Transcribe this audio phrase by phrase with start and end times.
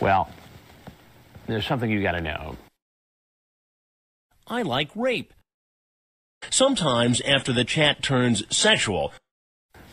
[0.00, 0.28] Well,
[1.46, 2.56] there's something you gotta know.
[4.46, 5.32] I like rape.
[6.48, 9.12] Sometimes after the chat turns sexual,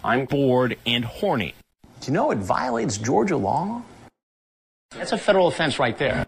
[0.03, 1.53] I'm bored and horny.
[1.99, 3.81] Do you know it violates Georgia law?
[4.91, 6.25] That's a federal offense right there.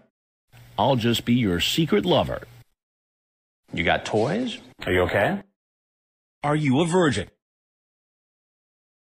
[0.77, 2.41] I'll just be your secret lover.
[3.73, 4.57] You got toys?
[4.85, 5.41] Are you okay?
[6.43, 7.29] Are you a virgin?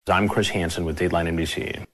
[0.07, 1.85] I'm Chris Hansen with Dateline NBC.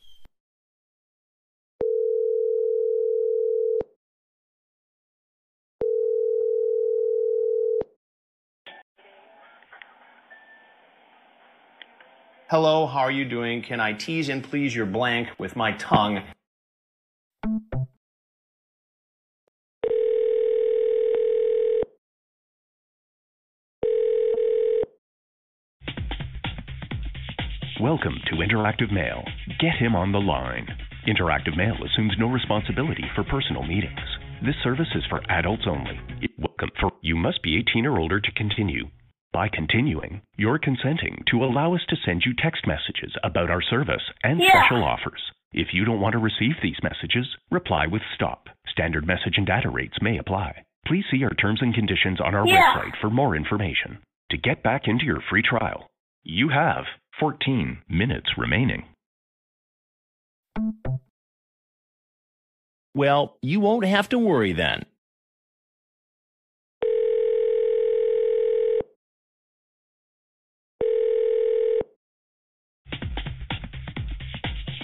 [12.51, 13.61] Hello, how are you doing?
[13.61, 16.21] Can I tease and please your blank with my tongue?
[27.79, 29.23] Welcome to Interactive Mail.
[29.61, 30.67] Get him on the line.
[31.07, 33.97] Interactive Mail assumes no responsibility for personal meetings.
[34.43, 35.97] This service is for adults only.
[36.37, 38.87] Welcome for you must be 18 or older to continue.
[39.33, 44.03] By continuing, you're consenting to allow us to send you text messages about our service
[44.23, 44.49] and Yeah.
[44.49, 45.21] special offers.
[45.53, 48.49] If you don't want to receive these messages, reply with stop.
[48.67, 50.63] Standard message and data rates may apply.
[50.85, 52.73] Please see our terms and conditions on our Yeah.
[52.73, 53.99] website for more information.
[54.31, 55.89] To get back into your free trial,
[56.23, 56.85] you have
[57.17, 58.83] 14 minutes remaining.
[62.93, 64.83] Well, you won't have to worry then.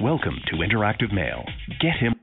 [0.01, 1.43] Welcome to Interactive Mail.
[1.81, 2.13] Get him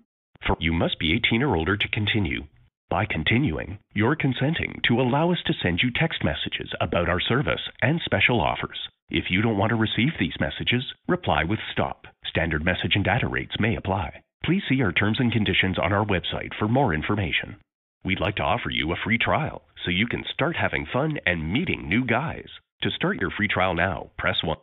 [0.47, 2.43] for you must be 18 or older to continue.
[2.89, 7.63] By continuing, you're consenting to allow us to send you text messages about our service
[7.83, 8.79] and special offers.
[9.11, 12.07] If you don't want to receive these messages, reply with stop.
[12.27, 14.23] Standard message and data rates may apply.
[14.45, 17.57] Please see our terms and conditions on our website for more information.
[18.05, 21.53] We'd like to offer you a free trial so you can start having fun and
[21.53, 22.47] meeting new guys.
[22.83, 24.57] To start your free trial now, press 1.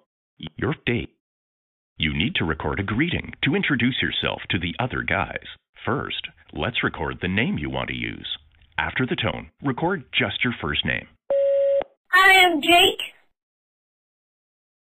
[0.55, 1.09] Your date.
[2.01, 5.45] You need to record a greeting to introduce yourself to the other guys.
[5.85, 8.27] First, let's record the name you want to use.
[8.75, 11.05] After the tone, record just your first name.
[12.11, 13.03] I am Jake.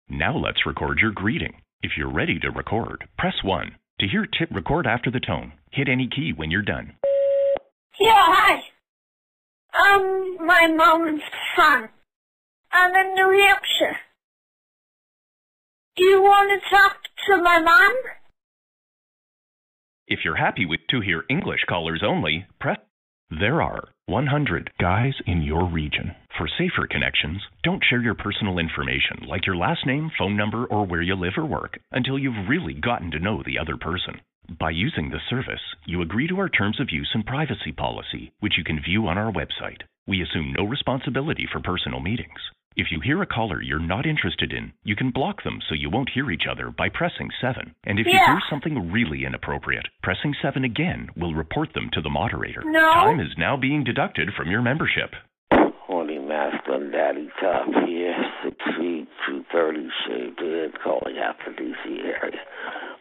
[0.08, 1.64] Now let's record your greeting.
[1.82, 3.72] If you're ready to record, press 1.
[4.02, 6.94] To hear tip record after the tone, hit any key when you're done.
[8.00, 8.62] Yeah, hi.
[9.74, 11.24] Um, my mom's
[11.56, 11.90] son.
[12.72, 13.98] I'm in New Hampshire.
[16.00, 16.96] Do you want to talk
[17.28, 17.94] to my mom?
[20.08, 22.78] If you're happy with to hear English callers only, press.
[23.30, 26.16] There are 100 guys in your region.
[26.38, 30.86] For safer connections, don't share your personal information like your last name, phone number, or
[30.86, 34.22] where you live or work until you've really gotten to know the other person.
[34.58, 38.58] By using the service, you agree to our terms of use and privacy policy, which
[38.58, 39.82] you can view on our website.
[40.08, 42.40] We assume no responsibility for personal meetings.
[42.76, 45.90] If you hear a caller you're not interested in, you can block them so you
[45.90, 47.76] won't hear each other by pressing 7.
[47.86, 52.10] And if you hear something really inappropriate, pressing 7 again will report them to the
[52.10, 52.62] moderator.
[52.66, 52.92] No.
[52.94, 55.12] Time is now being deducted from your membership.
[55.52, 62.06] Horny masculine daddy top here, six feet, two thirty, shaved head, calling out the DC
[62.06, 62.38] area.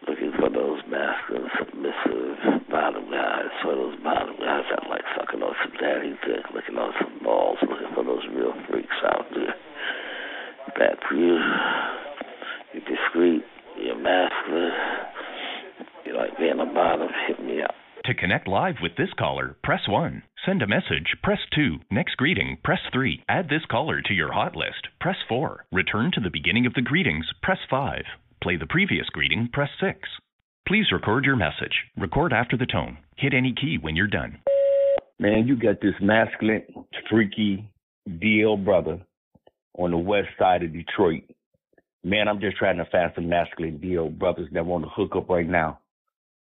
[0.08, 5.54] Looking for those masculine, submissive bottom guys, for those bottom guys that like sucking on
[5.62, 9.54] some daddy dick, looking on some balls, looking for those real freaks out there.
[10.78, 11.36] Back to you.
[12.72, 13.44] You're discreet,
[13.76, 14.72] you're masculine,
[16.06, 17.74] you like being a bottom, hit me up.
[18.04, 20.22] To connect live with this caller, press 1.
[20.46, 21.80] Send a message, press 2.
[21.90, 23.24] Next greeting, press 3.
[23.28, 25.66] Add this caller to your hot list, press 4.
[25.70, 28.04] Return to the beginning of the greetings, press 5.
[28.42, 29.98] Play the previous greeting, press 6.
[30.66, 31.74] Please record your message.
[31.96, 32.98] Record after the tone.
[33.16, 34.38] Hit any key when you're done.
[35.18, 36.62] Man, you got this masculine,
[37.10, 37.68] freaky
[38.08, 39.00] DL brother
[39.76, 41.24] on the west side of Detroit.
[42.04, 45.28] Man, I'm just trying to find some masculine DL brothers that want to hook up
[45.28, 45.80] right now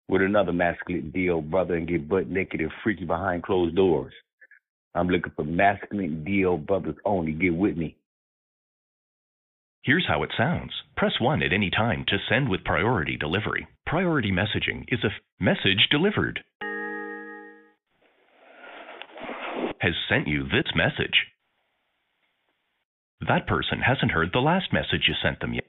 [0.07, 4.13] with another masculine DL brother and get butt naked and freaky behind closed doors.
[4.95, 7.33] I'm looking for masculine DL brothers only.
[7.33, 7.97] Get with me.
[9.83, 10.71] Here's how it sounds.
[10.95, 13.67] Press 1 at any time to send with priority delivery.
[13.87, 16.41] Priority messaging is a f- message delivered.
[19.79, 21.25] Has sent you this message.
[23.27, 25.65] That person hasn't heard the last message you sent them yet.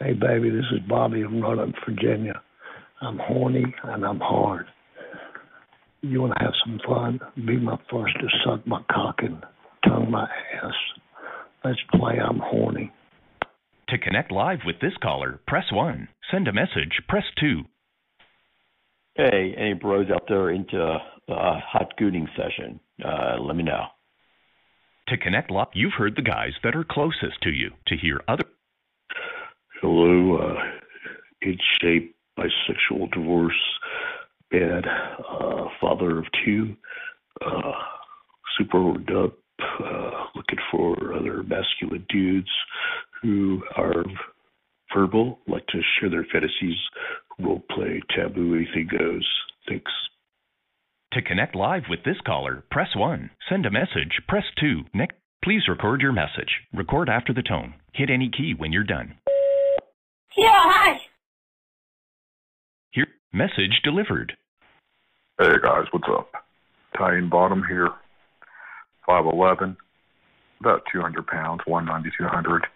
[0.00, 2.42] Hey, baby, this is Bobby from Northern Virginia.
[3.00, 4.66] I'm horny and I'm hard.
[6.00, 7.20] You want to have some fun?
[7.46, 9.40] Be my first to suck my cock and
[9.86, 10.24] tongue my
[10.62, 10.74] ass.
[11.68, 12.90] Let's play I'm horny.
[13.90, 16.08] To connect live with this caller, press 1.
[16.30, 17.60] Send a message, press 2.
[19.16, 20.98] Hey, any bros out there into a
[21.28, 22.80] hot gooning session?
[23.04, 23.84] Uh, let me know.
[25.08, 27.72] To connect live, you've heard the guys that are closest to you.
[27.88, 28.44] To hear other.
[29.82, 30.62] Hello, uh,
[31.42, 33.60] in shape, bisexual, divorce,
[34.50, 36.74] bad, uh, father of two,
[37.44, 37.72] uh,
[38.56, 42.50] super worked up, uh, looking for other masculine dudes
[43.22, 44.04] who are
[44.94, 46.78] verbal, like to share their fantasies,
[47.38, 49.28] role play, taboo, anything goes.
[49.68, 49.92] Thanks.
[51.12, 53.30] To connect live with this caller, press 1.
[53.48, 54.82] Send a message, press 2.
[54.94, 56.60] Next, please record your message.
[56.72, 57.74] Record after the tone.
[57.92, 59.14] Hit any key when you're done.
[60.36, 61.00] Yeah, hi.
[62.90, 64.34] Here, message delivered.
[65.38, 66.30] Hey guys, what's up?
[66.96, 67.90] Tying bottom here.
[69.08, 69.76] 5'11,
[70.60, 72.66] about 200 pounds, 190, 200.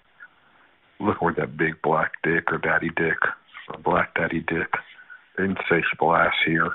[1.00, 3.18] Looking with that big black dick or daddy dick,
[3.68, 4.68] or black daddy dick.
[5.38, 6.70] Insatiable ass here.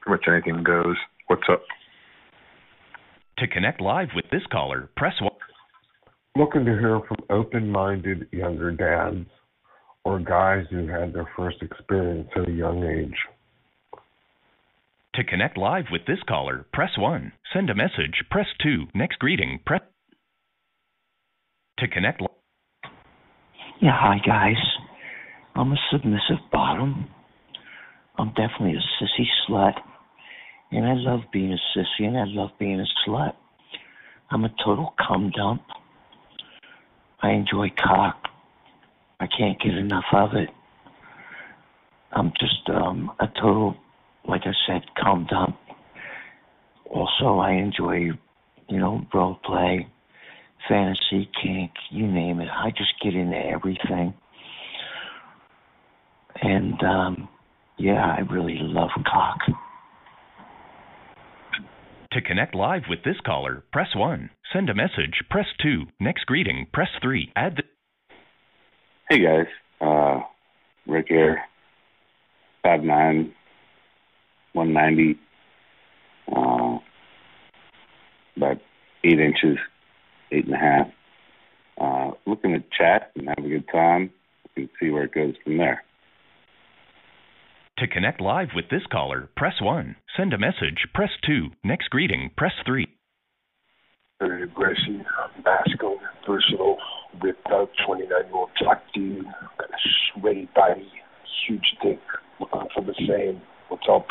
[0.00, 0.96] Pretty much anything goes.
[1.26, 1.62] What's up?
[3.38, 5.30] To connect live with this caller, press 1.
[6.36, 9.26] Looking to hear from open minded younger dads
[10.04, 13.16] or guys who had their first experience at a young age.
[15.18, 17.32] To connect live with this caller, press 1.
[17.52, 18.86] Send a message, press 2.
[18.94, 19.80] Next greeting, press.
[21.80, 22.20] To connect.
[22.20, 22.28] Li-
[23.82, 24.62] Yeah, hi guys.
[25.56, 27.08] I'm a submissive bottom.
[28.16, 29.74] I'm definitely a sissy slut.
[30.70, 33.32] And I love being a sissy and I love being a slut.
[34.30, 35.62] I'm a total cum dump.
[37.20, 38.22] I enjoy cock.
[39.18, 40.50] I can't get enough of it.
[42.12, 43.74] I'm just um, a total,
[44.28, 45.56] like I said, cum dump.
[46.90, 48.10] Also, I enjoy,
[48.68, 49.88] you know, role play,
[50.68, 52.48] fantasy, kink, you name it.
[52.50, 54.14] I just get into everything.
[56.40, 57.28] And um,
[57.78, 59.38] yeah, I really love cock.
[62.12, 64.30] To connect live with this caller, press 1.
[64.52, 65.84] Send a message, press 2.
[66.00, 67.32] Next greeting, press 3.
[67.36, 67.62] Add the.
[69.10, 69.46] Hey guys,
[69.80, 70.20] uh,
[70.86, 71.40] Rick here,
[72.62, 72.82] five
[74.66, 75.18] nine, one ninety,
[76.34, 76.78] uh,
[78.36, 78.58] about
[79.04, 79.58] eight inches,
[80.32, 80.86] eight and a half.
[81.80, 84.10] Uh, looking to chat and have a good time
[84.56, 85.84] and see where it goes from there.
[87.78, 89.94] To connect live with this caller, press 1.
[90.16, 91.50] Send a message, press 2.
[91.62, 92.88] Next greeting, press 3.
[94.18, 95.06] very aggressive,
[95.44, 96.78] masculine, versatile,
[97.22, 99.24] ripped out 29 year old black dude,
[99.58, 99.78] got a
[100.12, 100.90] sweaty body,
[101.46, 102.00] huge dick,
[102.40, 103.40] looking for the same.
[103.68, 104.08] What's up?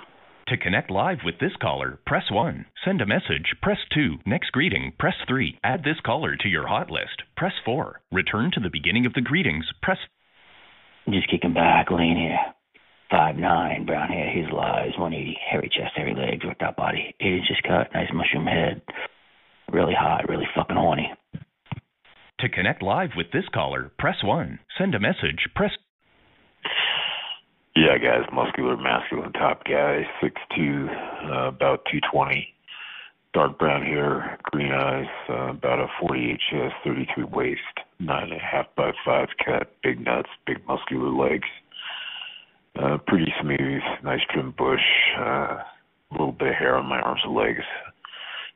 [0.47, 2.65] To connect live with this caller, press 1.
[2.85, 4.19] Send a message, press 2.
[4.25, 5.59] Next greeting, press 3.
[5.61, 7.99] Add this caller to your hot list, press 4.
[8.13, 9.97] Return to the beginning of the greetings, press.
[11.09, 12.39] Just kicking back, laying here.
[13.11, 14.27] Five nine, brown hair,
[14.59, 18.45] eyes, one eighty, hairy chest, hairy legs, worked out body, eight inches cut, nice mushroom
[18.45, 18.81] head,
[19.71, 21.09] really hot, really fucking horny.
[22.39, 24.59] To connect live with this caller, press 1.
[24.77, 25.71] Send a message, press.
[27.77, 30.87] Yeah, guys, muscular, masculine top guy, six two,
[31.25, 32.51] uh, about two twenty,
[33.35, 37.61] dark brown hair, green eyes, uh, about a forty eight chest, thirty three waist,
[37.99, 41.47] nine and a half by five cut, big nuts, big muscular legs,
[42.81, 44.81] uh, pretty smooth, nice trim bush,
[45.19, 45.63] uh, a
[46.09, 47.61] little bit of hair on my arms and legs,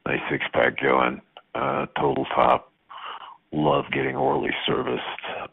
[0.07, 1.21] nice six pack going,
[1.53, 2.71] uh, total top.
[3.51, 5.03] Love getting orally serviced.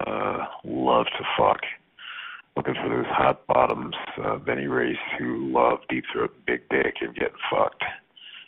[0.07, 1.61] Uh, love to fuck
[2.59, 7.15] looking for those hot bottoms, uh, Benny Race who love deep throat, big dick, and
[7.15, 7.85] getting fucked.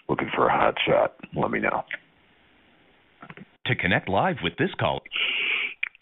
[0.08, 1.14] Looking for a hot shot.
[1.36, 1.84] Let me know.
[3.66, 5.00] To connect live with this caller,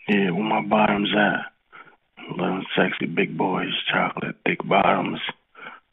[0.09, 1.53] Yeah, where my bottoms at?
[2.35, 5.21] Little sexy big boys, chocolate thick bottoms.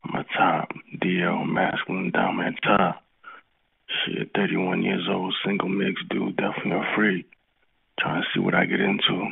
[0.05, 0.69] On my top,
[1.03, 3.03] DL masculine dominant top.
[4.05, 7.25] Shit, 31 years old, single mix dude, definitely a freak.
[7.99, 9.31] Trying to see what I get into.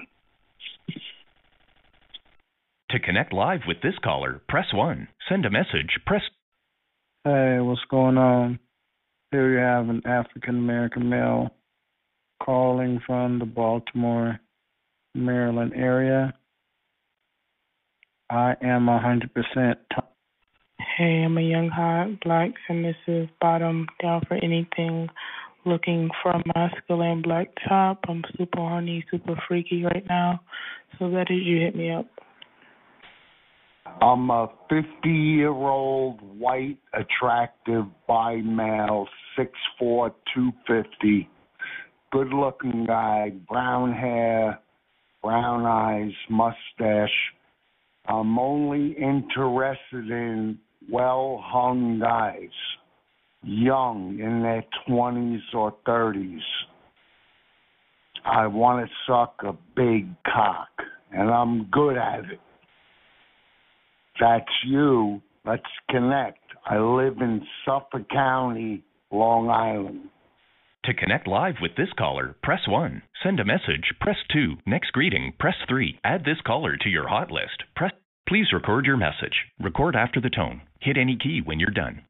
[2.94, 5.08] To connect live with this caller, press 1.
[5.28, 6.22] Send a message, press.
[7.24, 8.60] Hey, what's going on?
[9.32, 11.50] Here you have an African American male
[12.44, 14.40] calling from the Baltimore,
[15.16, 16.36] Maryland area.
[18.30, 19.96] I am 100% t-
[20.98, 25.10] Hey, I'm a young, hot, black, submissive, bottom, down for anything,
[25.66, 28.06] looking for a masculine black top.
[28.08, 30.42] I'm super horny, super freaky right now.
[31.00, 32.06] So that is you hit me up.
[33.86, 41.30] I'm a 50 year old white attractive bi male, 6'4, 250.
[42.12, 44.60] Good looking guy, brown hair,
[45.22, 47.10] brown eyes, mustache,
[48.06, 50.60] I'm only interested in
[50.90, 52.50] well hung guys,
[53.44, 56.42] young in their 20s or 30s.
[58.26, 60.70] I want to suck a big cock,
[61.12, 62.40] and I'm good at it.
[64.24, 65.22] That's you.
[65.46, 66.40] Let's connect.
[66.66, 70.08] I live in Suffolk County, Long Island.
[70.86, 73.02] To connect live with this caller, press 1.
[73.22, 74.56] Send a message, press 2.
[74.66, 76.00] Next greeting, press 3.
[76.06, 77.64] Add this caller to your hot list.
[77.76, 77.92] Press
[78.26, 79.36] Please record your message.
[79.60, 80.62] Record after the tone.
[80.80, 82.04] Hit any key when you're done.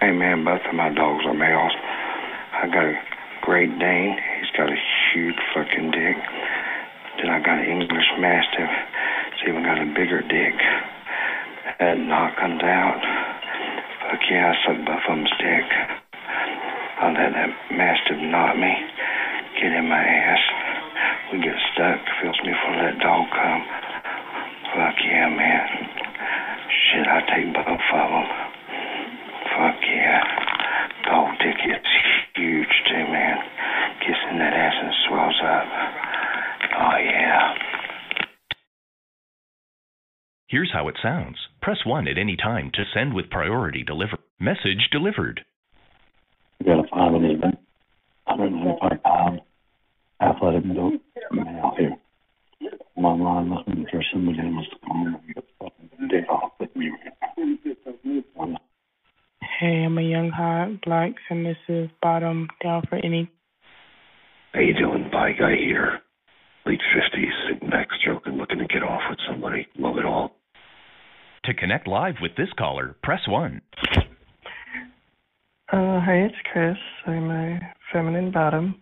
[0.00, 1.72] Hey man, both of my dogs are males.
[2.52, 2.94] I got a
[3.42, 4.18] Great Dane.
[4.40, 4.82] He's got a
[5.14, 6.18] huge fucking dick.
[7.22, 8.74] Then I got an English Mastiff.
[9.30, 10.58] It's even got a bigger dick.
[11.80, 13.00] That knock comes out.
[14.04, 15.68] Fuck yeah, I suck both of dick.
[17.00, 18.72] I let that Mastiff knock me,
[19.56, 20.42] get in my ass.
[21.32, 23.60] We get stuck, fills me of that dog cum.
[24.76, 25.68] Fuck yeah, man.
[26.68, 28.28] Shit, I take both of them.
[29.56, 30.22] Fuck yeah.
[31.08, 31.88] Dog dick is
[32.36, 33.38] huge too, man.
[34.00, 35.66] Kissing that ass and swells up.
[36.78, 37.61] Oh yeah.
[40.52, 41.38] Here's how it sounds.
[41.62, 44.18] Press 1 at any time to send with priority deliver.
[44.38, 45.40] Message delivered.
[46.62, 47.54] got a 5 and 8,
[48.26, 49.40] 195 pound
[50.20, 50.92] athletic male
[51.78, 51.96] here.
[52.98, 56.52] I'm online looking for somebody that wants to come and get a fucking day off
[56.60, 56.92] with me.
[59.58, 63.30] Hey, I'm a young hot black submissive bottom down for any.
[64.52, 65.08] How you doing?
[65.10, 66.00] Bye guy here.
[66.66, 69.66] Late fifties, sitting back stroking, looking to get off with somebody.
[69.78, 70.36] Love it all.
[71.46, 73.60] To connect live with this caller, press 1.
[75.72, 76.76] Uh, hi, it's Chris.
[77.04, 77.58] I'm a
[77.92, 78.80] feminine bottom.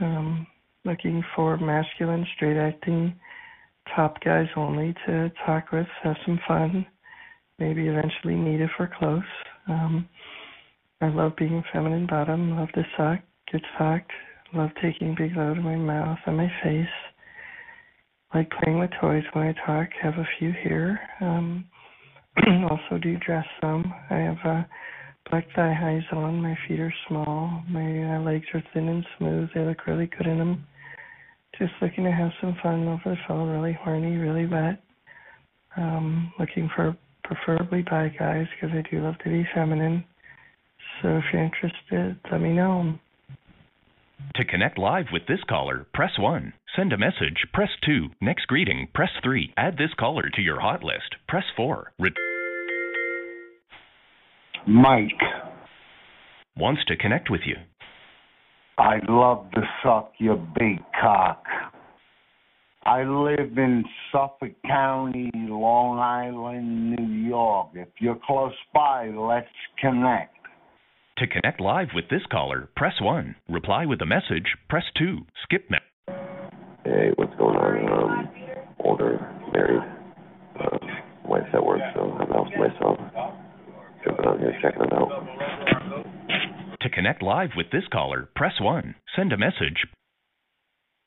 [0.00, 0.48] Um,
[0.84, 3.14] looking for masculine, straight acting,
[3.94, 6.84] top guys only to talk with, have some fun,
[7.60, 9.22] maybe eventually meet if we're close.
[9.68, 10.08] Um,
[11.00, 13.20] I love being feminine bottom, love to suck,
[13.52, 14.10] get fucked,
[14.54, 16.86] love taking big load in my mouth and my face.
[18.34, 20.98] Like playing with toys when I talk, have a few here.
[21.20, 21.66] Um,
[22.70, 23.92] also do dress some.
[24.10, 24.62] I have uh,
[25.30, 26.42] black thigh highs on.
[26.42, 27.62] My feet are small.
[27.68, 29.48] My uh, legs are thin and smooth.
[29.54, 30.64] They look really good in them.
[31.58, 33.48] Just looking to have some fun over the phone.
[33.48, 34.82] Really horny, really wet.
[35.76, 40.04] Um, looking for preferably bi guys because I do love to be feminine.
[41.02, 42.98] So if you're interested, let me know.
[44.36, 46.52] To connect live with this caller, press 1.
[46.74, 48.08] Send a message, press 2.
[48.20, 49.52] Next greeting, press 3.
[49.56, 51.92] Add this caller to your hot list, press 4.
[51.98, 52.12] Re-
[54.66, 55.22] Mike,
[56.56, 57.54] wants to connect with you.
[58.78, 61.44] I'd love to suck your big cock.
[62.84, 67.68] I live in Suffolk County, Long Island, New York.
[67.74, 69.46] If you're close by, let's
[69.80, 70.34] connect.
[71.18, 73.36] To connect live with this caller, press 1.
[73.48, 75.18] Reply with a message, press 2.
[75.44, 75.78] Skip me.
[76.84, 78.18] Hey, what's going on?
[78.18, 78.28] Um,
[78.80, 79.82] older, married,
[80.60, 80.78] uh,
[81.24, 83.45] wife's at work, so I'm out for myself.
[84.06, 85.26] Jumping on here, checking it out.
[86.80, 88.94] To connect live with this caller, press 1.
[89.16, 89.86] Send a message.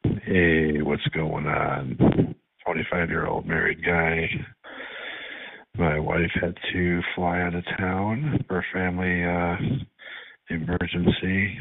[0.03, 2.36] Hey, what's going on?
[2.65, 4.27] 25 year old married guy.
[5.77, 9.56] My wife had to fly out of town for a family uh,
[10.50, 11.58] emergency.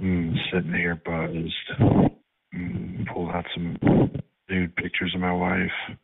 [0.00, 2.10] Mm, sitting here buzzed.
[2.54, 3.76] Mm, pulled out some
[4.50, 5.96] nude pictures of my wife.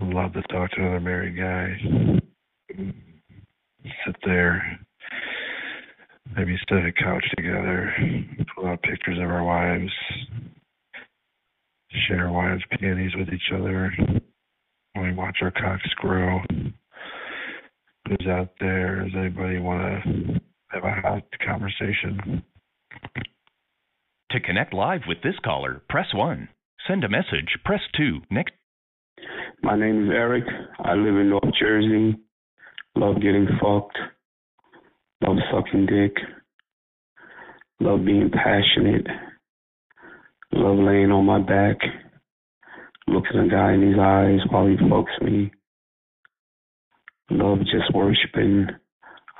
[0.00, 1.76] Love to talk to another married guy.
[4.06, 4.78] Sit there,
[6.36, 7.94] maybe sit on a couch together,
[8.54, 9.92] pull out pictures of our wives,
[12.08, 13.92] share wives' panties with each other,
[14.94, 16.40] when we watch our cocks grow.
[18.08, 19.04] Who's out there?
[19.04, 22.42] Does anybody want to have a hot conversation?
[24.30, 26.48] To connect live with this caller, press 1.
[26.86, 28.22] Send a message, press 2.
[28.30, 28.52] Next.
[29.64, 30.44] My name is Eric.
[30.78, 32.18] I live in North Jersey.
[32.96, 33.96] Love getting fucked.
[35.22, 36.12] Love sucking dick.
[37.80, 39.06] Love being passionate.
[40.52, 41.78] Love laying on my back.
[43.06, 45.50] Looking a guy in his eyes while he fucks me.
[47.30, 48.66] Love just worshiping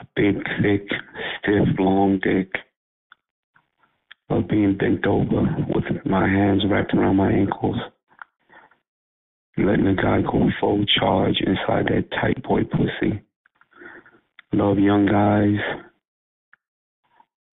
[0.00, 0.88] a big, thick,
[1.38, 2.50] stiff, long dick.
[4.30, 7.76] Love being bent over with my hands wrapped around my ankles.
[9.56, 13.22] Letting a guy go full charge inside that tight boy pussy.
[14.52, 15.60] Love young guys.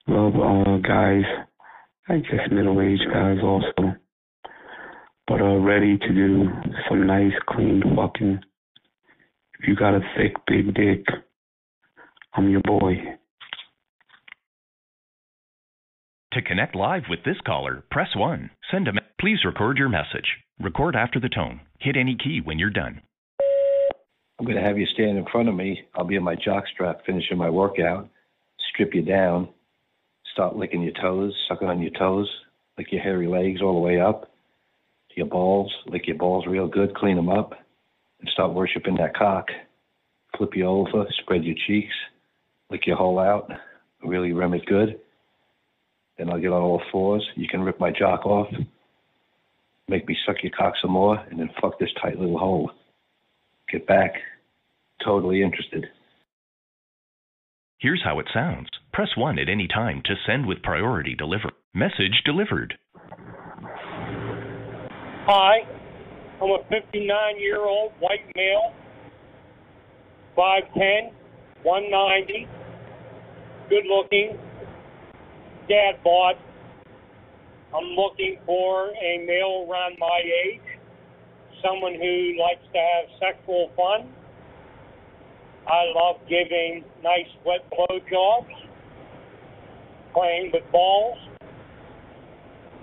[0.07, 1.23] Love uh, guys,
[2.09, 3.95] I guess middle aged guys also.
[5.27, 6.49] but are ready to do
[6.89, 8.39] some nice, clean fucking.
[9.59, 11.05] If you got a thick, big dick,
[12.33, 12.95] I'm your boy.
[16.33, 18.49] To connect live with this caller, press 1.
[18.71, 20.37] Send a me- please record your message.
[20.63, 21.61] Record after the tone.
[21.79, 23.01] Hit any key when you're done.
[24.37, 25.81] I'm going to have you stand in front of me.
[25.95, 28.09] I'll be in my jockstrap finishing my workout,
[28.71, 29.49] strip you down,
[30.33, 32.29] start licking your toes, sucking on your toes,
[32.77, 34.31] lick your hairy legs all the way up
[35.09, 37.53] to your balls, lick your balls real good, clean them up,
[38.19, 39.47] and start worshiping that cock.
[40.37, 41.93] Flip you over, spread your cheeks,
[42.69, 43.49] lick your hole out,
[44.03, 44.99] really rim it good.
[46.17, 47.27] Then I'll get on all fours.
[47.35, 48.47] You can rip my jock off,
[49.87, 52.71] make me suck your cock some more, and then fuck this tight little hole.
[53.71, 54.13] Get back.
[55.03, 55.85] Totally interested.
[57.79, 58.67] Here's how it sounds.
[58.93, 61.49] Press 1 at any time to send with priority deliver.
[61.73, 62.75] Message delivered.
[65.25, 65.59] Hi,
[66.41, 68.73] I'm a 59 year old white male,
[70.37, 71.11] 5'10,
[71.63, 72.47] 190,
[73.69, 74.37] good looking,
[75.67, 76.35] dad bod.
[77.73, 80.61] I'm looking for a male around my age,
[81.63, 84.11] someone who likes to have sexual fun.
[85.67, 88.51] I love giving nice wet blowjobs,
[90.13, 91.17] playing with balls,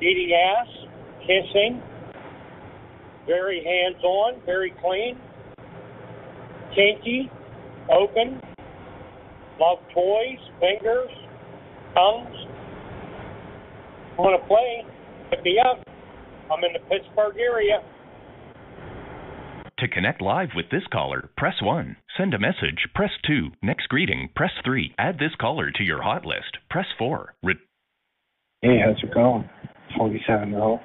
[0.00, 0.68] eating ass,
[1.20, 1.82] kissing,
[3.26, 5.18] very hands on, very clean,
[6.74, 7.30] kinky,
[7.92, 8.40] open,
[9.60, 11.10] love toys, fingers,
[11.94, 12.47] tongues.
[14.18, 14.84] Want to play?
[15.30, 15.78] Hit me up.
[16.50, 17.78] I'm in the Pittsburgh area.
[19.78, 21.96] To connect live with this caller, press 1.
[22.16, 23.50] Send a message, press 2.
[23.62, 24.92] Next greeting, press 3.
[24.98, 27.34] Add this caller to your hot list, press 4.
[27.44, 27.54] Re-
[28.60, 29.48] Hey, how's it going?
[29.96, 30.80] 47 year old.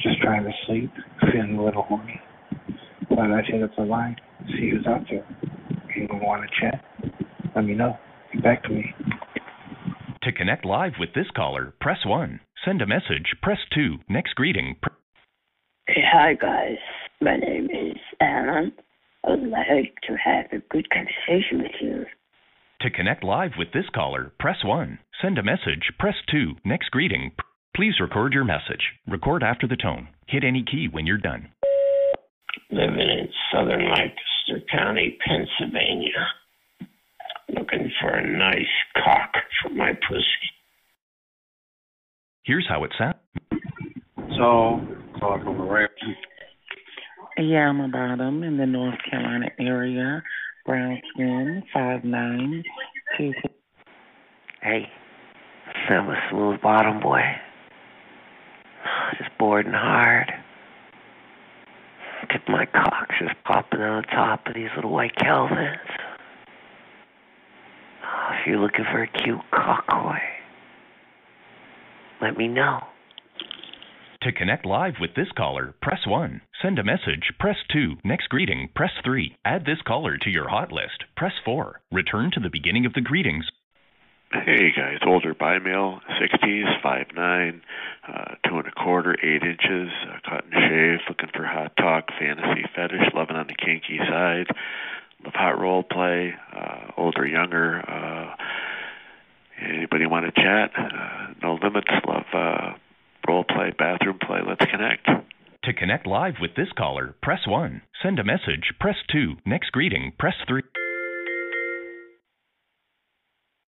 [0.00, 0.92] Just trying to sleep,
[1.32, 2.20] feeling a little horny.
[3.08, 4.14] But I hit up the line,
[4.46, 5.26] see who's out there.
[5.96, 6.84] Anyone want to chat?
[7.56, 7.96] Let me know.
[8.32, 8.94] Get back to me.
[10.26, 12.40] To connect live with this caller, press 1.
[12.64, 13.98] Send a message, press 2.
[14.08, 14.88] Next greeting, pr-
[15.86, 16.78] Hey, hi guys.
[17.20, 18.72] My name is Alan.
[19.24, 22.06] I would like to have a good conversation with you.
[22.80, 24.98] To connect live with this caller, press 1.
[25.22, 26.56] Send a message, press 2.
[26.64, 27.44] Next greeting, pr-
[27.76, 28.82] please record your message.
[29.06, 30.08] Record after the tone.
[30.26, 31.50] Hit any key when you're done.
[32.72, 36.26] living in southern Lancaster County, Pennsylvania.
[37.48, 39.32] Looking for a nice cock
[39.62, 40.24] for my pussy.
[42.44, 43.16] Here's how it sounds.
[44.36, 44.80] So,
[45.18, 45.92] calling from the ramp.
[47.38, 50.22] Yeah, I'm about bottom in the North Carolina area.
[50.64, 52.64] Brown skin, five nine,
[53.16, 53.32] two.
[54.62, 54.88] Hey,
[55.88, 57.20] silver smooth bottom boy.
[59.18, 60.32] Just bored and hard.
[62.22, 65.78] Look at my cock just popping on top of these little white Calvins.
[68.46, 70.20] If you're looking for a cute cockboy,
[72.22, 72.78] let me know.
[74.22, 76.40] To connect live with this caller, press 1.
[76.62, 77.96] Send a message, press 2.
[78.04, 79.34] Next greeting, press 3.
[79.44, 81.80] Add this caller to your hot list, press 4.
[81.90, 83.46] Return to the beginning of the greetings.
[84.30, 87.60] Hey guys, older by male, 60s, 5'9,
[88.06, 92.64] uh, 2 and a quarter, 8 inches, uh, cotton shave, looking for hot talk, fantasy
[92.76, 94.46] fetish, loving on the kinky side,
[95.26, 98.34] love hot role play, uh, older, younger, uh,
[99.60, 100.70] anybody want to chat?
[100.78, 102.72] Uh, no limits, love uh,
[103.28, 105.06] role play, bathroom play, let's connect.
[105.64, 107.82] To connect live with this caller, press 1.
[108.02, 109.34] Send a message, press 2.
[109.44, 110.62] Next greeting, press 3.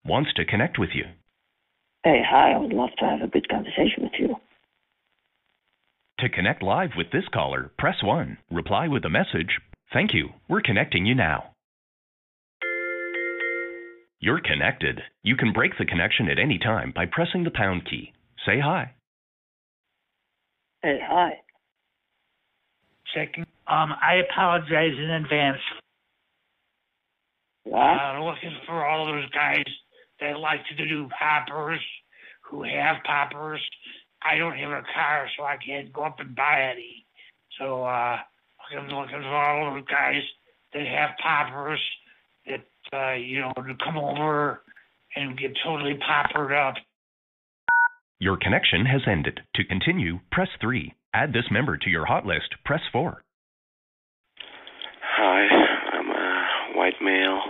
[0.04, 1.04] Wants to connect with you.
[2.04, 2.52] Hey, hi.
[2.52, 4.36] I would love to have a good conversation with you.
[6.20, 8.38] To connect live with this caller, press 1.
[8.50, 9.58] Reply with a message.
[9.92, 10.30] Thank you.
[10.48, 11.52] We're connecting you now.
[14.18, 15.00] You're connected.
[15.22, 18.12] You can break the connection at any time by pressing the pound key.
[18.44, 18.92] Say hi.
[20.82, 21.30] Hey, hi.
[23.14, 23.44] Checking.
[23.68, 25.58] Um, I apologize in advance.
[27.64, 27.80] What?
[27.80, 29.64] Uh, looking for all those guys
[30.20, 31.80] that like to do poppers,
[32.48, 33.60] who have poppers.
[34.22, 37.06] I don't have a car, so I can't go up and buy any.
[37.58, 38.18] So, uh,
[38.70, 40.22] looking, looking for all those guys
[40.72, 41.80] that have poppers
[42.46, 44.62] that, uh, you know, to come over
[45.14, 46.74] and get totally poppered up.
[48.18, 49.40] Your connection has ended.
[49.56, 50.92] To continue, press 3.
[51.14, 53.22] Add this member to your hot list, press 4.
[55.02, 55.46] Hi,
[55.98, 57.40] I'm a white male,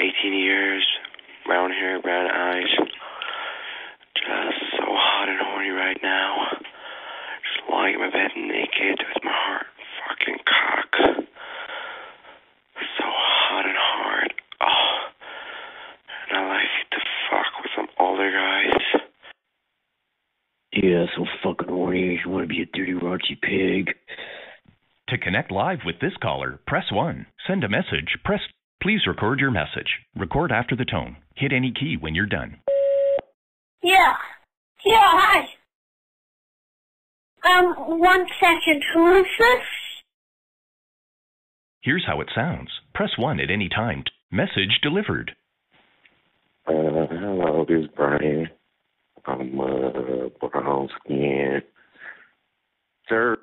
[0.00, 0.86] 18 years,
[1.46, 2.88] brown hair, brown eyes.
[4.14, 6.46] Just so hot and horny right now.
[6.52, 9.66] Just lying in my bed naked with my heart
[10.08, 10.90] fucking cock.
[12.98, 14.32] So hot and hard.
[14.60, 14.98] Oh.
[16.30, 16.98] And I like to
[17.30, 19.02] fuck with some older guys.
[20.82, 22.20] Yeah, so fucking horny.
[22.24, 23.94] You want to be a dirty, raunchy pig.
[25.10, 27.24] To connect live with this caller, press 1.
[27.46, 28.40] Send a message, press.
[28.82, 30.00] Please record your message.
[30.16, 31.18] Record after the tone.
[31.36, 32.56] Hit any key when you're done.
[33.80, 34.16] Yeah.
[34.84, 35.46] Yeah, hi.
[37.44, 38.82] Um, one second.
[38.92, 39.64] Who is this?
[41.80, 42.70] Here's how it sounds.
[42.92, 44.02] Press 1 at any time.
[44.32, 45.36] Message delivered.
[46.66, 48.48] Uh, hello, this is Brian.
[49.26, 51.62] I'm uh, brown skin.
[53.08, 53.36] Sir.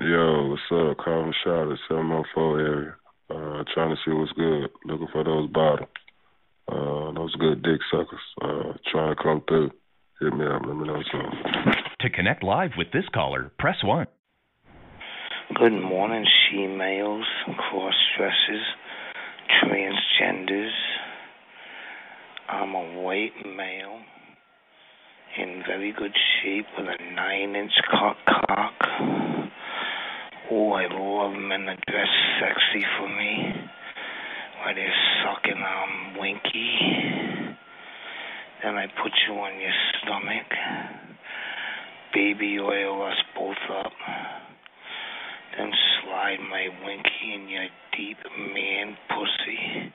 [0.00, 1.04] Yo, what's up?
[1.04, 2.96] Calvin Shot at 704 area.
[3.30, 4.68] Uh, trying to see what's good.
[4.84, 5.88] Looking for those bottoms.
[6.66, 8.20] Uh, those good dick suckers.
[8.42, 9.70] Uh, trying to come through.
[10.20, 10.62] Hit me up.
[10.66, 11.74] Let me know something.
[12.00, 14.06] To connect live with this caller, press 1.
[15.54, 18.64] Good morning, she males, cross dressers,
[19.62, 20.72] transgenders.
[22.48, 24.00] I'm a white male
[25.38, 28.72] in very good shape with a nine inch cock cock.
[30.50, 33.54] Oh, I love men that dress sexy for me.
[34.60, 34.92] While they're
[35.24, 36.78] sucking on winky.
[38.62, 40.46] Then I put you on your stomach.
[42.12, 43.92] Baby oil us both up.
[45.56, 45.70] Then
[46.02, 48.18] slide my winky in your deep
[48.54, 49.92] man pussy.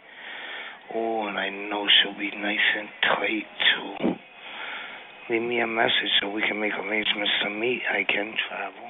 [0.95, 4.15] Oh, and I know she'll be nice and tight too.
[5.30, 7.82] Leave me a message so we can make arrangements to meet.
[7.91, 8.89] I can travel.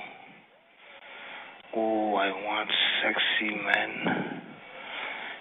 [1.76, 2.70] Oh, I want
[3.04, 4.42] sexy men,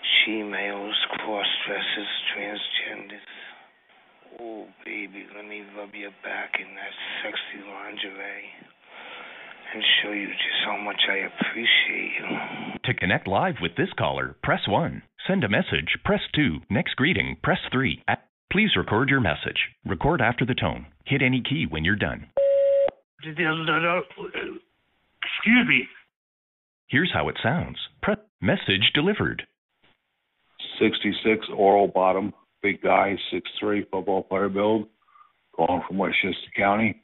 [0.02, 3.28] she males, cross dressers, transgenders.
[4.40, 6.92] Oh, baby, let me rub your back in that
[7.22, 8.67] sexy lingerie
[9.74, 12.26] and show you just how much I appreciate you.
[12.84, 15.02] To connect live with this caller, press 1.
[15.26, 16.60] Send a message, press 2.
[16.70, 18.02] Next greeting, press 3.
[18.50, 19.58] Please record your message.
[19.84, 20.86] Record after the tone.
[21.04, 22.26] Hit any key when you're done.
[23.20, 23.44] Excuse
[25.68, 25.88] me.
[26.86, 27.76] Here's how it sounds.
[28.02, 29.42] Press message delivered.
[30.80, 33.16] 66 oral bottom, big guy,
[33.62, 34.88] 6'3", football player build,
[35.54, 37.02] calling from Westchester County.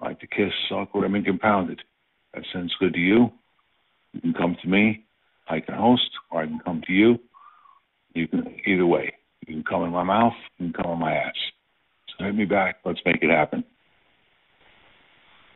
[0.00, 1.82] Like to kiss, suck, rim, and compounded.
[2.36, 3.30] That sounds good to you.
[4.12, 5.06] You can come to me.
[5.48, 7.18] I can host, or I can come to you.
[8.12, 9.14] You can either way.
[9.46, 10.34] You can come in my mouth.
[10.58, 11.34] You can come in my ass.
[12.18, 12.76] So hit me back.
[12.84, 13.64] Let's make it happen.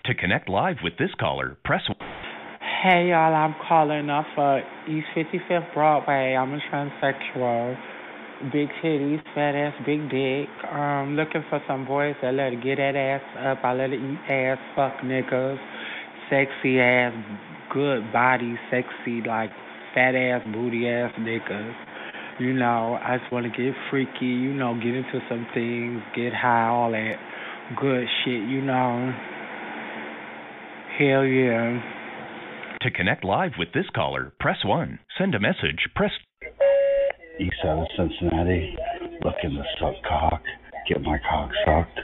[0.06, 1.96] To connect live with this caller, press 1.
[2.82, 6.34] Hey y'all, I'm calling up for East 55th Broadway.
[6.34, 7.76] I'm a transsexual.
[8.50, 10.48] Big titties, fat ass, big dick.
[10.72, 13.62] Um, looking for some boys that let it get that ass up.
[13.62, 15.58] I let it eat ass, fuck niggas.
[16.30, 17.12] Sexy ass,
[17.72, 19.50] good body, sexy, like
[19.94, 21.74] fat ass, booty ass niggas.
[22.38, 26.32] You know, I just want to get freaky, you know, get into some things, get
[26.32, 27.16] high, all that
[27.76, 29.12] good shit, you know.
[30.98, 31.82] Hell yeah.
[32.82, 35.00] To connect live with this caller, press 1.
[35.18, 36.12] Send a message, press
[37.40, 38.76] east side of Cincinnati,
[39.24, 40.42] looking to suck cock,
[40.88, 42.00] get my cock sucked,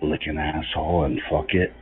[0.00, 1.72] lick an asshole and fuck it,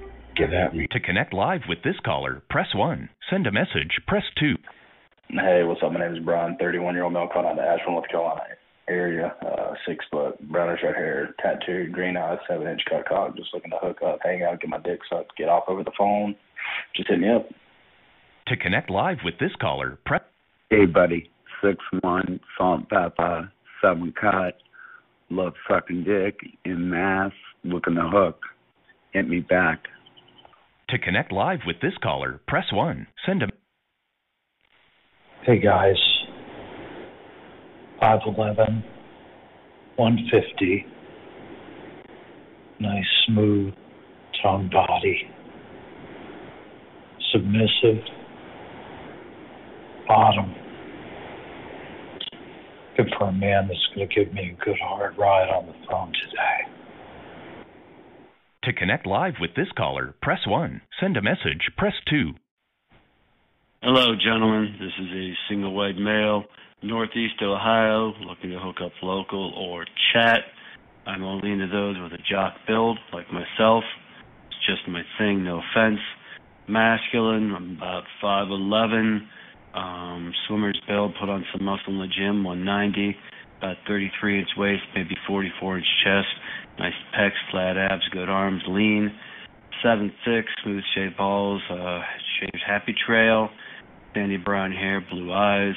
[0.41, 0.87] get at me.
[0.91, 3.09] To connect live with this caller, press 1.
[3.29, 4.57] Send a message, press 2.
[5.31, 5.93] Hey, what's up?
[5.93, 8.43] My name is Brian, 31 year old male calling out of Asheville, North Carolina
[8.89, 9.35] area.
[9.47, 13.37] Uh, six foot, brownish red hair, tattooed, green eyes, seven inch cut cock.
[13.37, 15.93] Just looking to hook up, hang out, get my dick sucked, get off over the
[15.97, 16.35] phone.
[16.97, 17.49] Just hit me up.
[18.49, 20.23] To connect live with this caller, press.
[20.71, 21.31] Hey, buddy.
[21.63, 24.59] Six one, salt pepper, seven cut,
[25.29, 27.33] love sucking dick in mass,
[27.65, 28.41] looking to hook.
[29.13, 29.85] Hit me back.
[30.91, 33.07] To connect live with this caller, press 1.
[33.25, 33.47] Send a
[35.47, 35.95] Hey guys,
[38.03, 38.83] 5'11,
[39.95, 40.87] 150,
[42.81, 43.73] nice smooth
[44.43, 45.31] tongue body,
[47.33, 48.03] submissive,
[50.09, 50.53] bottom.
[52.97, 55.75] Good for a man that's going to give me a good hard ride on the
[55.89, 56.80] phone today.
[58.65, 60.83] To connect live with this caller, press 1.
[61.01, 62.33] Send a message, press 2.
[63.83, 64.77] Hello, gentlemen.
[64.79, 66.45] This is a single white male,
[66.83, 70.41] Northeast Ohio, looking to hook up local or chat.
[71.07, 73.83] I'm only into those with a jock build, like myself.
[74.49, 76.01] It's just my thing, no offense.
[76.69, 79.27] Masculine, I'm about 5'11,
[79.73, 83.17] um, swimmer's build, put on some muscle in the gym, 190,
[83.61, 86.29] about 33 inch waist, maybe 44 inch chest,
[86.79, 89.13] nice pecs, flat abs, good arms, lean.
[89.83, 92.01] seven six, smooth shaved balls, uh,
[92.41, 93.49] shaved happy trail,
[94.15, 95.75] sandy brown hair, blue eyes,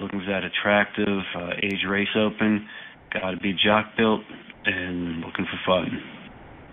[0.00, 2.66] looking for that attractive, uh, age race open,
[3.12, 4.22] gotta be jock built,
[4.64, 6.02] and looking for fun.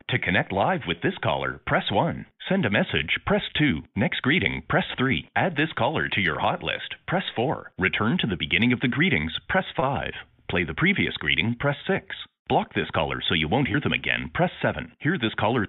[0.09, 2.25] To connect live with this caller, press 1.
[2.49, 3.83] Send a message, press 2.
[3.95, 5.29] Next greeting, press 3.
[5.37, 7.71] Add this caller to your hot list, press 4.
[7.79, 10.11] Return to the beginning of the greetings, press 5.
[10.51, 12.05] Play the previous greeting, press 6.
[12.49, 14.91] Block this caller so you won't hear them again, press 7.
[14.99, 15.65] Hear this caller.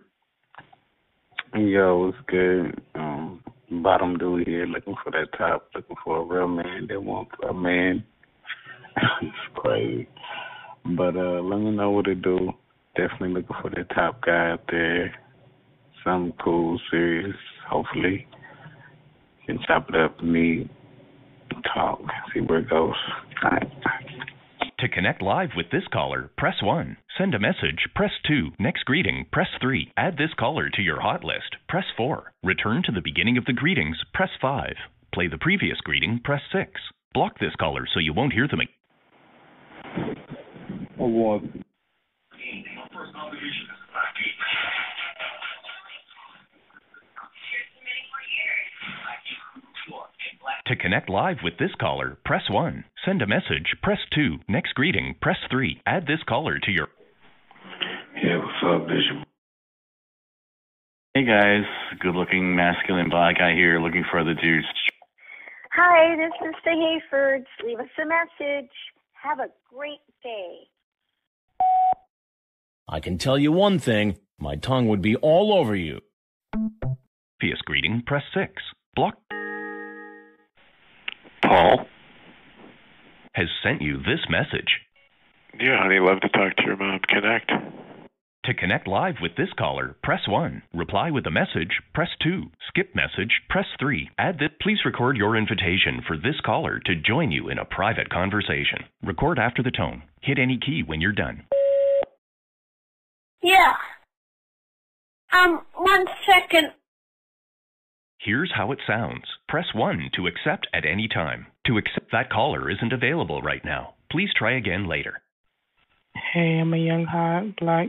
[1.54, 2.82] Yo, what's good?
[2.96, 7.30] Um, bottom dude here, looking for that top, looking for a real man that wants
[7.48, 8.02] a man.
[9.22, 10.08] it's crazy.
[10.84, 12.50] But uh let me know what to do.
[12.96, 15.14] Definitely looking for the top guy out there.
[16.02, 17.36] Something cool, serious.
[17.70, 18.26] Hopefully,
[19.46, 20.68] can chop it up with me,
[21.72, 22.00] talk,
[22.34, 22.96] see where it goes.
[23.44, 23.70] All right.
[24.82, 26.96] To connect live with this caller, press 1.
[27.16, 28.54] Send a message, press 2.
[28.58, 29.92] Next greeting, press 3.
[29.96, 32.32] Add this caller to your hot list, press 4.
[32.42, 34.74] Return to the beginning of the greetings, press 5.
[35.14, 36.68] Play the previous greeting, press 6.
[37.14, 40.16] Block this caller so you won't hear them again.
[40.98, 41.64] Oh, Award.
[50.72, 52.84] To connect live with this caller, press 1.
[53.04, 54.38] Send a message, press 2.
[54.48, 55.82] Next greeting, press 3.
[55.84, 56.88] Add this caller to your.
[58.16, 59.28] Yeah, what's up, Bishop?
[61.12, 61.64] Hey guys,
[62.00, 64.66] good looking masculine black guy here looking for the dudes.
[65.72, 67.44] Hi, this is the Hayfords.
[67.66, 68.70] Leave us a message.
[69.22, 70.56] Have a great day.
[72.88, 76.00] I can tell you one thing my tongue would be all over you.
[77.38, 78.54] Previous greeting, press 6.
[78.96, 79.18] Block.
[81.52, 81.86] Paul?
[83.34, 84.80] Has sent you this message.
[85.60, 86.98] Yeah, honey, love to talk to your mom.
[87.06, 87.50] Connect.
[88.46, 90.62] To connect live with this caller, press 1.
[90.72, 92.44] Reply with a message, press 2.
[92.68, 94.08] Skip message, press 3.
[94.18, 94.60] Add that.
[94.62, 98.84] Please record your invitation for this caller to join you in a private conversation.
[99.02, 100.04] Record after the tone.
[100.22, 101.42] Hit any key when you're done.
[103.42, 103.74] Yeah.
[105.34, 106.72] Um, one second.
[108.24, 109.24] Here's how it sounds.
[109.48, 111.46] Press 1 to accept at any time.
[111.66, 113.94] To accept that caller isn't available right now.
[114.12, 115.22] Please try again later.
[116.32, 117.88] Hey, I'm a young hot black.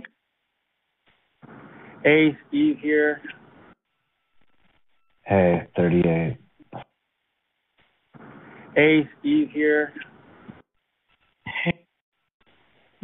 [2.04, 3.22] Hey, Steve here.
[5.22, 6.38] Hey, 38.
[8.76, 9.94] Hey, Steve here.
[11.46, 11.86] Hey.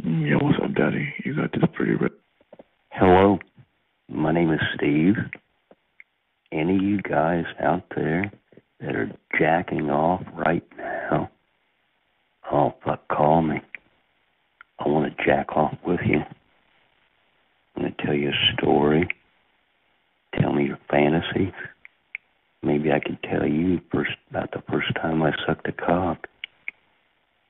[0.03, 1.13] Yo, what's up, Daddy?
[1.23, 2.11] You got this pretty red.
[2.91, 3.37] Hello,
[4.09, 5.13] my name is Steve.
[6.51, 8.31] Any of you guys out there
[8.79, 11.29] that are jacking off right now,
[12.51, 13.61] oh fuck, call me.
[14.79, 16.21] I want to jack off with you.
[17.75, 19.07] I'm going to tell you a story.
[20.39, 21.53] Tell me your fantasies.
[22.63, 26.27] Maybe I could tell you first about the first time I sucked a cock.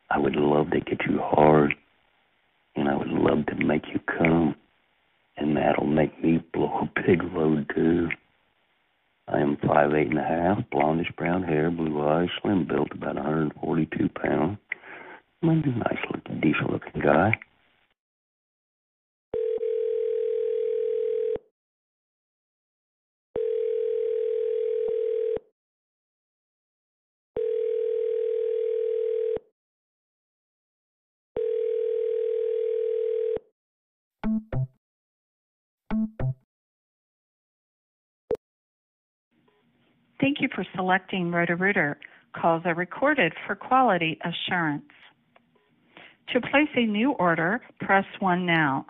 [0.09, 1.73] I would love to get you hard,
[2.75, 4.55] and I would love to make you come,
[5.37, 8.09] and that'll make me blow a big load too.
[9.31, 13.15] I am five eight and a half, blondish brown hair, blue eyes, slim built, about
[13.15, 14.57] 142 pounds.
[15.43, 17.37] I'm a nice looking, decent looking guy.
[40.19, 41.97] Thank you for selecting Roto-Rooter.
[42.39, 44.83] Calls are recorded for quality assurance.
[46.33, 48.85] To place a new order, press 1 now.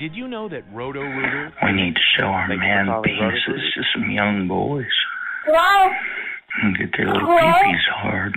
[0.00, 1.52] Did you know that Roto Rooter?
[1.62, 4.86] We need to show our Thank man for penises to some young boys
[5.44, 5.92] Hello?
[6.62, 7.38] and get their little Hello?
[7.38, 8.36] peepees hard.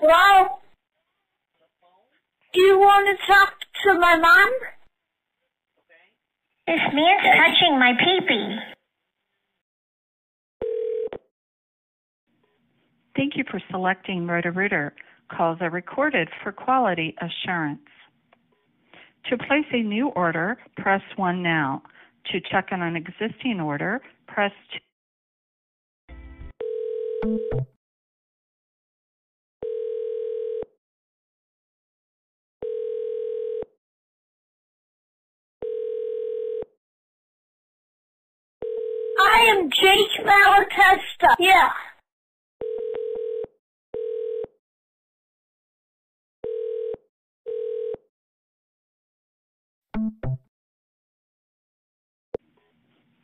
[0.00, 0.58] Hello?
[2.52, 4.50] Do you want to talk to my mom?
[6.66, 8.58] This man's touching my peepee.
[13.16, 14.94] Thank you for selecting Roto-Rooter.
[15.30, 17.80] Calls are recorded for quality assurance.
[19.30, 21.82] To place a new order, press 1 now.
[22.32, 24.78] To check on an existing order, press 2.
[39.16, 41.34] I am Jake Malatesta.
[41.38, 41.70] Yeah.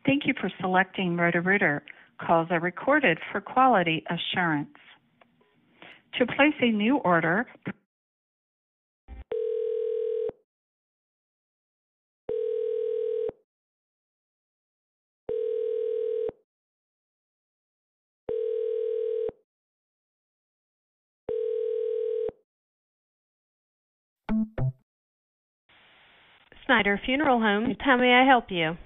[0.07, 1.83] Thank you for selecting Roto-Rooter.
[2.27, 4.69] Calls are recorded for quality assurance.
[6.19, 7.47] To place a new order,
[26.71, 27.75] Snyder Funeral Home.
[27.81, 28.77] How may I help you?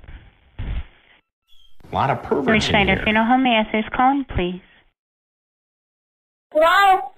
[0.58, 3.04] A lot of perverts Rich in Schneider here.
[3.04, 4.62] Funeral Home, may I ask who's calling, please?
[6.50, 7.12] Hello?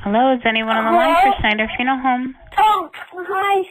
[0.00, 2.34] Hello, is anyone on the line for Schneider Funeral Home?
[2.56, 3.62] Tom, hi.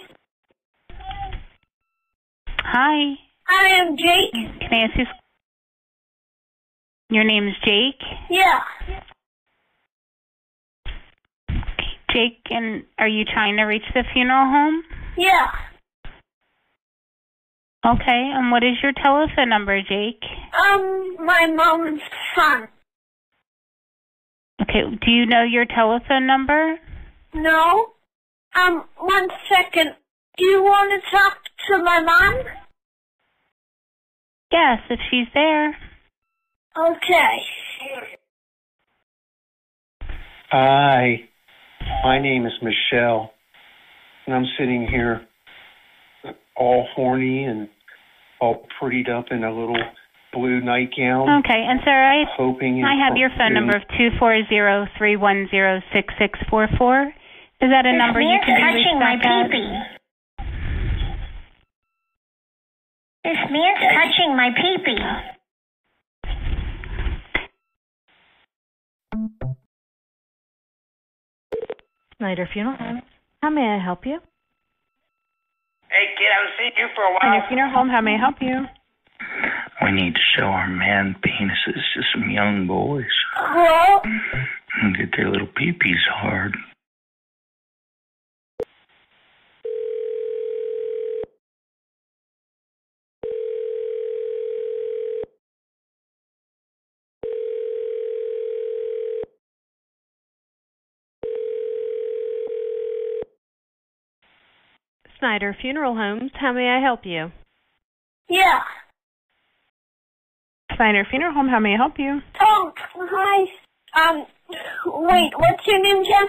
[2.61, 3.15] Hi,
[3.49, 4.31] I am Jake.
[4.61, 5.07] can I ask who's...
[7.09, 8.01] Your name is Jake?
[8.29, 8.61] Yeah.
[12.13, 14.83] Jake, and are you trying to reach the funeral home?
[15.17, 15.47] Yeah.
[17.85, 20.23] Okay, and what is your telephone number, Jake?
[20.53, 22.01] Um, my mom's
[22.35, 22.69] son.
[24.61, 26.79] Okay, do you know your telephone number?
[27.33, 27.93] No?
[28.55, 29.95] Um, one second.
[30.37, 32.45] Do you want to talk to my mom?
[34.51, 35.75] Yes, if she's there.
[36.77, 37.37] Okay.
[40.51, 41.29] Hi,
[42.03, 43.31] my name is Michelle,
[44.25, 45.21] and I'm sitting here
[46.55, 47.69] all horny and
[48.39, 49.77] all prettied up in a little
[50.33, 51.39] blue nightgown.
[51.45, 55.15] Okay, and sir, I hoping I have your phone number of two four zero three
[55.15, 57.13] one zero six six four four.
[57.61, 59.51] Is that a This number you man's can be touching reached my back at?
[59.51, 59.83] peepee.
[63.23, 64.99] This man's touching my peepee.
[72.23, 73.01] Snyder Funeral Home.
[73.41, 74.17] How may I help you?
[75.91, 77.19] Hey, kid, I haven't seen you for a while.
[77.19, 77.89] Snyder Funeral Home.
[77.89, 78.63] How may I help you?
[79.83, 83.99] We need to show our man penises to some young boys Hello?
[84.81, 86.55] and get their little peepees hard.
[105.23, 106.31] Snyder Funeral Homes.
[106.35, 107.31] How may I help you?
[108.29, 108.59] Yeah.
[110.75, 111.47] Snyder Funeral Home.
[111.47, 112.19] How may I help you?
[112.41, 113.45] Oh, hi.
[113.95, 114.25] Um,
[114.85, 116.27] wait, what's your name, Jen?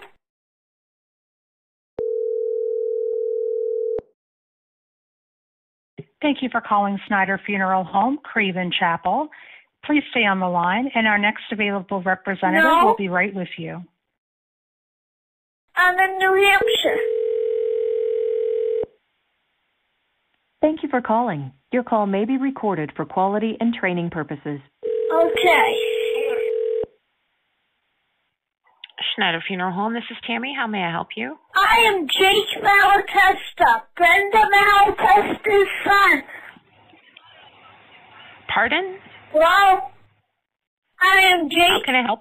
[6.23, 9.29] Thank you for calling Snyder Funeral Home, Creven Chapel.
[9.85, 12.87] Please stay on the line, and our next available representative No.
[12.87, 13.83] will be right with you.
[15.75, 17.04] I'm in New Hampshire.
[20.65, 21.53] Thank you for calling.
[21.75, 24.61] Your call may be recorded for quality and training purposes.
[25.13, 25.75] Okay.
[29.15, 29.93] Schneider Funeral Home.
[29.93, 30.55] This is Tammy.
[30.59, 31.37] How may I help you?
[31.55, 36.23] I am Jake Malatesta, Brenda Malatesta's son.
[38.49, 38.97] Pardon?
[39.33, 39.81] Hello?
[40.99, 41.59] I am Jake.
[41.69, 42.21] How can I help?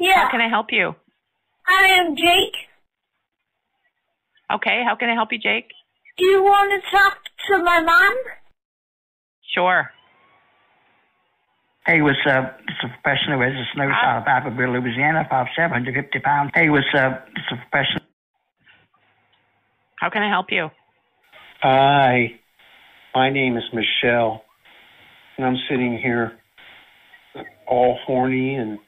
[0.00, 0.24] Yeah.
[0.24, 0.96] How can I help you?
[1.68, 2.56] I am Jake.
[4.52, 4.82] Okay.
[4.84, 5.70] How can I help you, Jake?
[6.20, 7.16] Do you want to talk
[7.48, 8.14] to my mom?
[9.54, 9.90] Sure.
[11.86, 12.58] Hey, what's up?
[12.68, 16.50] It's a professional registered nurse out of Alphaville, Louisiana, 5'7", 150 pounds.
[16.54, 17.24] Hey, what's up?
[17.26, 18.04] Uh, it's a professional.
[19.98, 20.68] How can I help you?
[21.62, 22.38] Hi,
[23.14, 24.42] my name is Michelle,
[25.38, 26.32] and I'm sitting here
[27.66, 28.78] all horny and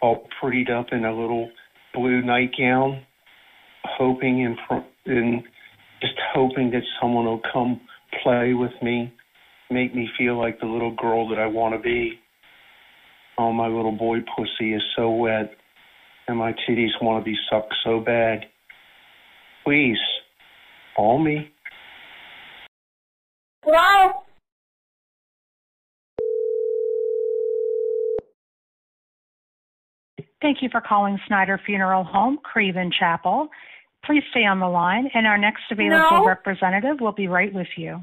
[0.00, 1.50] all prettied up in a little
[1.92, 3.02] blue nightgown,
[3.84, 5.50] hoping and, pr- and just
[6.32, 7.80] hoping that someone will come
[8.22, 9.12] play with me,
[9.70, 12.18] make me feel like the little girl that I want to be.
[13.38, 15.52] Oh, my little boy pussy is so wet,
[16.28, 18.44] and my titties want to be sucked so bad.
[19.64, 19.98] Please,
[20.96, 21.50] call me.
[23.64, 24.12] Hello?
[30.42, 33.48] Thank you for calling Snyder Funeral Home, Creven Chapel.
[34.04, 36.26] Please stay on the line, and our next available No.
[36.26, 38.02] representative will be right with you.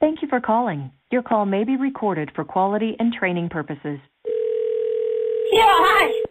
[0.00, 0.92] Thank you for calling.
[1.10, 3.98] Your call may be recorded for quality and training purposes.
[5.52, 6.24] Yeah, hi.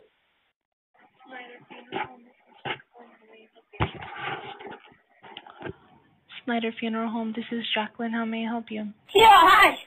[6.45, 7.33] Snyder Funeral Home.
[7.35, 8.13] This is Jacqueline.
[8.13, 8.87] How may I help you?
[9.13, 9.77] Yeah, hi.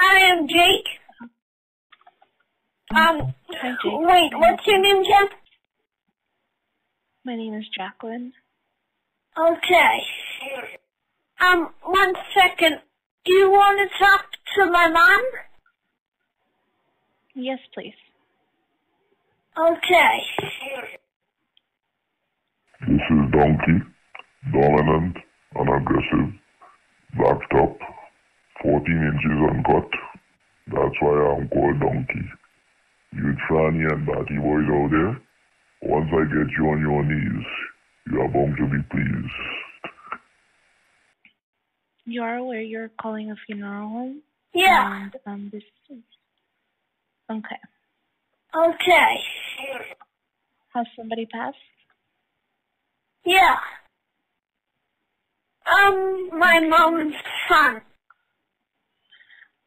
[0.00, 0.88] I am Jake.
[2.94, 3.92] Um, Hi, Jake.
[4.00, 5.28] wait, what's your name, Jen?
[7.24, 8.32] My name is Jacqueline.
[9.38, 10.00] Okay.
[11.40, 12.80] Um, one second.
[13.24, 14.26] Do you want to talk
[14.56, 15.22] to my mom?
[17.34, 17.94] Yes, please.
[19.56, 20.18] Okay.
[22.88, 23.84] This is Donkey,
[24.52, 25.16] dominant,
[25.56, 26.34] unaggressive,
[27.16, 27.78] backed up,
[28.62, 29.88] 14 inches uncut.
[30.66, 32.28] That's why I'm called Donkey.
[33.14, 35.20] You tranny and batty boys out there,
[35.82, 37.46] once I get you on your knees,
[38.10, 39.34] you are bound to be pleased.
[42.04, 44.22] You are aware you're calling a funeral home?
[44.54, 45.02] Yeah.
[45.02, 45.98] And, um, this is...
[47.30, 47.60] Okay.
[48.54, 49.16] Okay.
[50.74, 51.56] Has somebody passed?
[53.24, 53.56] Yeah.
[55.66, 57.14] Um, my mom's
[57.48, 57.82] son.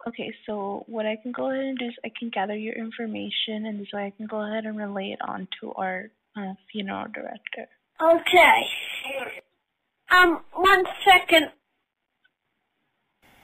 [0.08, 3.66] Okay, so what I can go ahead and do is I can gather your information,
[3.66, 7.08] and this way I can go ahead and relay it on to our uh, funeral
[7.14, 7.68] director.
[8.00, 8.70] Okay.
[10.12, 11.50] Um, one second.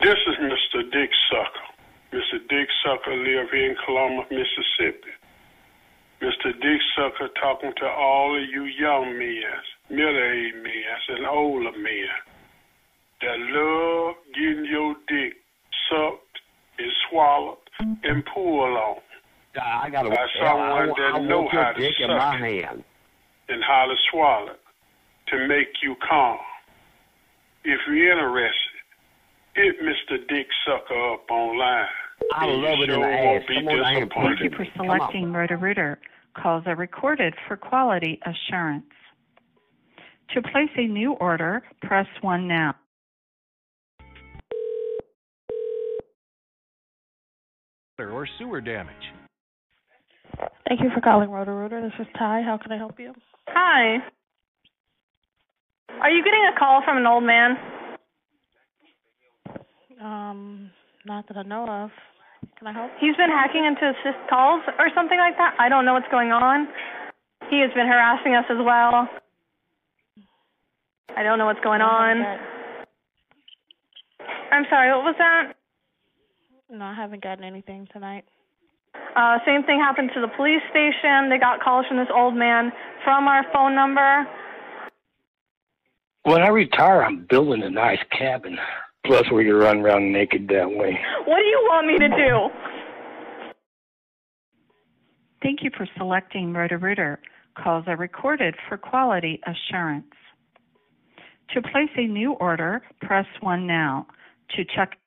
[0.02, 0.84] This is Mr.
[0.92, 1.72] Dick Sucker.
[2.14, 2.38] Mr.
[2.48, 5.14] Dick Sucker live here in Columbus, Mississippi.
[6.22, 6.54] Mr.
[6.62, 9.42] Dick Sucker talking to all of you young men,
[9.90, 12.14] middle-aged men, and older men
[13.22, 15.34] that love getting your dick
[15.90, 16.41] sucked
[16.82, 18.98] and swallowed and pulled on
[19.60, 22.48] I got a by someone I, that I know how to dick in suck my
[22.48, 22.84] it hand.
[23.50, 24.60] and how to swallow it
[25.32, 26.38] to make you calm.
[27.64, 28.54] If you're interested,
[29.56, 30.18] hit Mr.
[30.28, 31.86] Dick Sucker up online.
[32.36, 33.48] I and love you it in sure the won't ass.
[33.48, 33.94] be Come on, I.
[34.16, 36.00] Thank you for selecting Roto-Rooter.
[36.42, 38.86] Calls are recorded for quality assurance.
[40.34, 42.76] To place a new order, press 1 now.
[48.10, 48.96] Or sewer damage.
[50.68, 51.82] Thank you for calling Roto-Rooter.
[51.82, 52.42] This is Ty.
[52.44, 53.14] How can I help you?
[53.50, 53.98] Hi.
[56.02, 57.58] Are you getting a call from an old man?
[60.02, 60.72] Um,
[61.06, 61.92] not that I know of.
[62.58, 62.92] Can I help?
[63.00, 65.56] He's been hacking into assist calls or something like that.
[65.60, 66.68] I don't know what's going on.
[67.50, 69.10] He has been harassing us as well.
[71.16, 72.24] I don't know what's going on.
[74.52, 75.54] I'm sorry, what was that?
[76.72, 78.24] No, I haven't gotten anything tonight.
[79.16, 81.30] Uh, same thing happened to the police station.
[81.30, 82.72] They got calls from this old man
[83.04, 84.26] from our phone number.
[86.24, 88.58] When I retire, I'm building a nice cabin.
[89.06, 90.98] Plus, we can run around naked that way.
[91.26, 92.50] What do you want me to do?
[95.44, 97.20] Thank you for selecting Roto-Rooter.
[97.62, 100.06] Calls are recorded for quality assurance.
[101.54, 104.08] To place a new order, press 1 now.
[104.56, 104.98] To check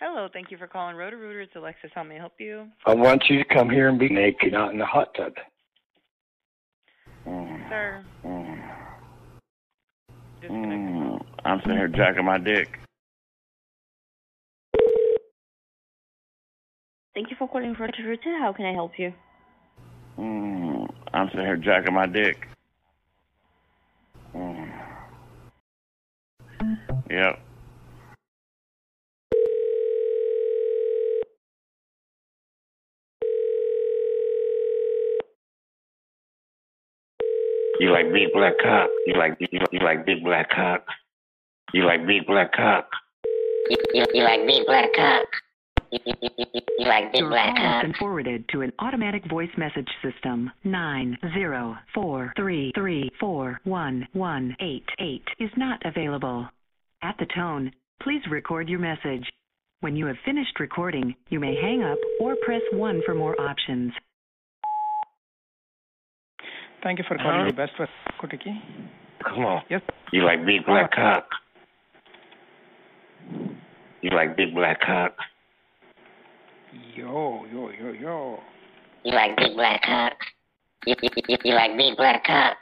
[0.00, 1.40] Hello, thank you for calling Roto-Rooter.
[1.40, 1.90] It's Alexis.
[1.92, 2.68] How may I help you?
[2.86, 5.32] I want you to come here and be naked out in the hot tub.
[7.24, 8.04] Sir,
[10.44, 12.78] Mm, I'm sitting here jacking my dick.
[17.12, 18.38] Thank you for calling Roto-Rooter.
[18.38, 19.12] How can I help you?
[20.16, 22.46] Mm, I'm sitting here jacking my dick.
[24.32, 24.70] Mm.
[27.10, 27.47] Yep.
[37.80, 38.90] You like big black cock.
[39.06, 40.84] You like you, you like big black cock.
[41.72, 42.88] You like big black cock.
[43.70, 45.26] You, you, you like big black cock.
[45.92, 47.82] You, you, you, you, you like big Your black call has cock.
[47.82, 50.50] been forwarded to an automatic voice message system.
[50.64, 56.48] Nine zero four three three four one one eight eight is not available.
[57.02, 57.72] At the tone,
[58.02, 59.24] please record your message.
[59.80, 63.92] When you have finished recording, you may hang up or press 1 for more options.
[66.82, 68.60] Thank you for calling the Best West Kotiki.
[69.24, 69.62] Come on.
[69.68, 69.82] Yes.
[70.12, 71.28] You like big black uh, cock.
[74.00, 75.16] You like big black cock.
[76.94, 78.38] Yo, yo, yo, yo.
[79.04, 80.12] You like big black cock.
[80.86, 82.56] You, you, you, you like big black cock.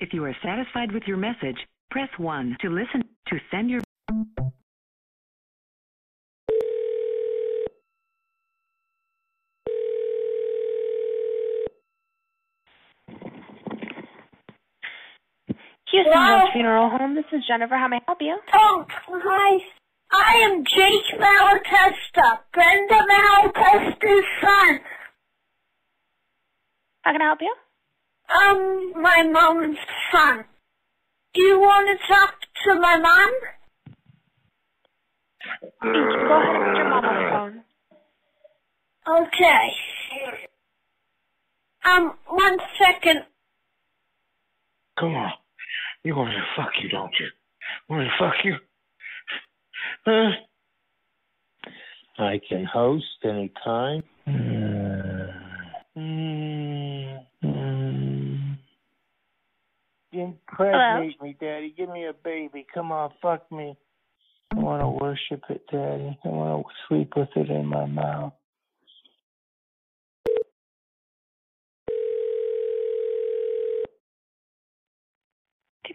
[0.00, 1.58] If you are satisfied with your message,
[1.90, 3.80] press 1 to listen to send your
[15.90, 16.38] Houston Hello?
[16.38, 17.14] Hills Funeral Home.
[17.14, 17.76] This is Jennifer.
[17.76, 18.36] How may I help you?
[18.54, 19.58] Oh, hi.
[20.12, 24.80] I am Jake Malatesta, Brenda Malatesta's son.
[27.02, 27.54] How can I help you?
[28.34, 29.78] Um, my mom's
[30.12, 30.44] son.
[31.34, 32.34] Do you want to talk
[32.64, 33.30] to my mom?
[35.82, 37.62] Go ahead and put your mom on the
[39.06, 39.26] phone.
[39.26, 39.74] Okay.
[41.84, 43.24] Um, one second.
[44.98, 45.32] Come on.
[46.04, 47.26] You want me to fuck you, don't you?
[47.88, 48.56] Want me to fuck you?
[50.06, 50.30] Huh?
[52.18, 54.02] I can host anytime.
[54.26, 54.60] Mm-hmm.
[60.12, 61.74] Impregnate me, Daddy.
[61.76, 62.66] Give me a baby.
[62.72, 63.76] Come on, fuck me.
[64.52, 66.18] I want to worship it, Daddy.
[66.24, 68.32] I want to sleep with it in my mouth.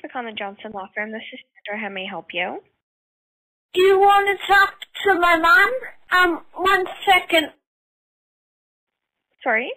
[0.06, 1.12] For calling the Johnson Law Firm.
[1.12, 1.82] This is Sandra.
[1.82, 2.60] How may I help you?
[3.74, 4.74] Do you want to talk
[5.06, 5.72] to my mom?
[6.12, 7.50] Um, one second.
[9.44, 9.72] Sorry?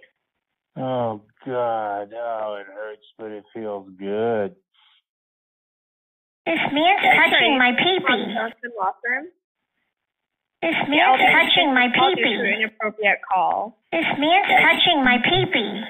[0.77, 2.13] Oh, God.
[2.15, 4.55] Oh, it hurts, but it feels good.
[6.47, 8.35] This man's touching my pee-pee.
[8.35, 9.25] Johnson Law Firm?
[10.63, 12.37] This Yeah, man's touching my called you pee-pee.
[12.39, 13.79] through an inappropriate call.
[13.93, 15.83] This man's touching my pee-pee.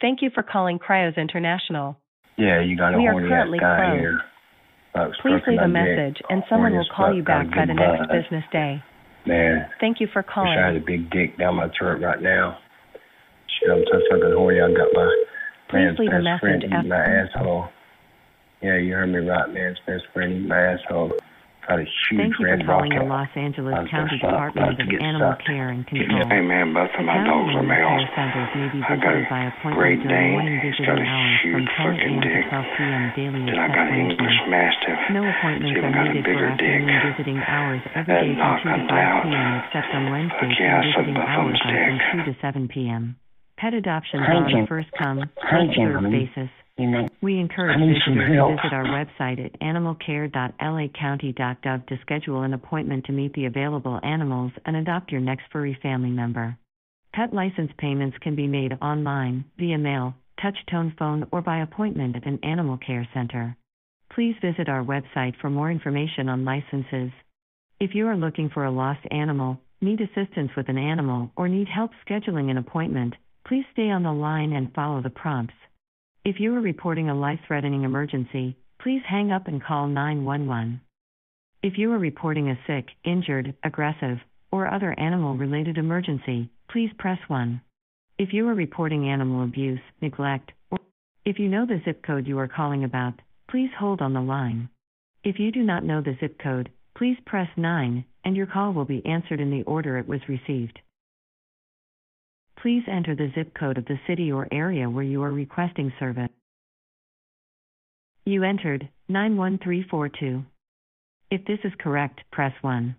[0.00, 1.96] Thank you for calling Cryos International.
[2.36, 4.00] Yeah, you got a We horny ass guy closed.
[4.00, 4.20] here.
[5.22, 8.22] Please leave a message and someone will call you back by the next buzz.
[8.22, 8.82] business day.
[9.26, 12.58] Man, Thank you for wish I had a big dick down my throat right now.
[13.58, 14.60] Shit, I'm so fucking horny.
[14.60, 15.24] I got my
[15.70, 17.64] Please man's leave a best friend message eating my asshole.
[18.62, 19.48] Yeah, you heard me right.
[19.52, 21.12] Man's best friend eating my asshole.
[21.64, 23.08] Got a huge Thank you for calling the.
[23.08, 25.48] Los Angeles County so fucked, Department of Animal sucked.
[25.48, 26.20] Care and Control.
[26.20, 28.04] me- Hey, man, both of my The dogs are animal males.
[28.04, 30.32] care centers may be I got visited a by appointment Great during Dane.
[30.36, 32.44] morning He's visiting got a hours from huge fucking to dick.
[32.52, 33.04] 12 p.m.
[33.16, 34.98] daily Then I except got an English Mastiff.
[35.16, 37.02] No appointments Even are got a needed for bigger afternoon dick.
[37.16, 39.48] visiting hours every That day from 2 knock to comes 5 p.m.
[39.64, 42.24] except on Wednesdays Fuck yeah, I when suck visiting my hours are from dick.
[42.28, 43.02] 2 to 7 p.m.
[43.56, 46.04] Pet adoptions Hi, on a first come, first served
[46.76, 47.04] gentlemen.
[47.04, 47.16] basis.
[47.22, 52.54] We encourage I need some visitors to visit our website at animalcare.lacounty.gov to schedule an
[52.54, 56.56] appointment to meet the available animals and adopt your next furry family member.
[57.12, 62.16] Pet license payments can be made online, via mail, touch tone phone, or by appointment
[62.16, 63.56] at an animal care center.
[64.12, 67.12] Please visit our website for more information on licenses.
[67.80, 71.68] If you are looking for a lost animal, need assistance with an animal, or need
[71.68, 73.14] help scheduling an appointment,
[73.46, 75.54] please stay on the line and follow the prompts.
[76.24, 80.80] If you are reporting a life threatening emergency, please hang up and call 911.
[81.62, 84.20] If you are reporting a sick, injured, aggressive,
[84.50, 87.60] or other animal related emergency, please press 1.
[88.18, 90.78] If you are reporting animal abuse, neglect, or
[91.26, 93.20] if you know the zip code you are calling about,
[93.50, 94.70] please hold on the line.
[95.24, 98.86] If you do not know the zip code, please press 9, and your call will
[98.86, 100.80] be answered in the order it was received.
[102.64, 106.30] Please enter the zip code of the city or area where you are requesting service.
[108.24, 110.42] You entered 91342.
[111.30, 112.96] If this is correct, press 1.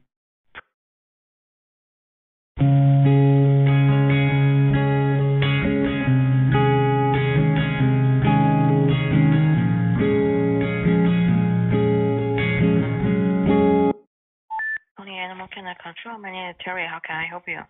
[14.99, 16.19] Only Animal Kennel Control.
[16.19, 16.85] My name is Terry.
[16.87, 17.61] How can I help you?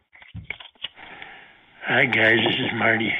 [1.87, 2.39] Hi, guys.
[2.43, 3.13] This is Marty.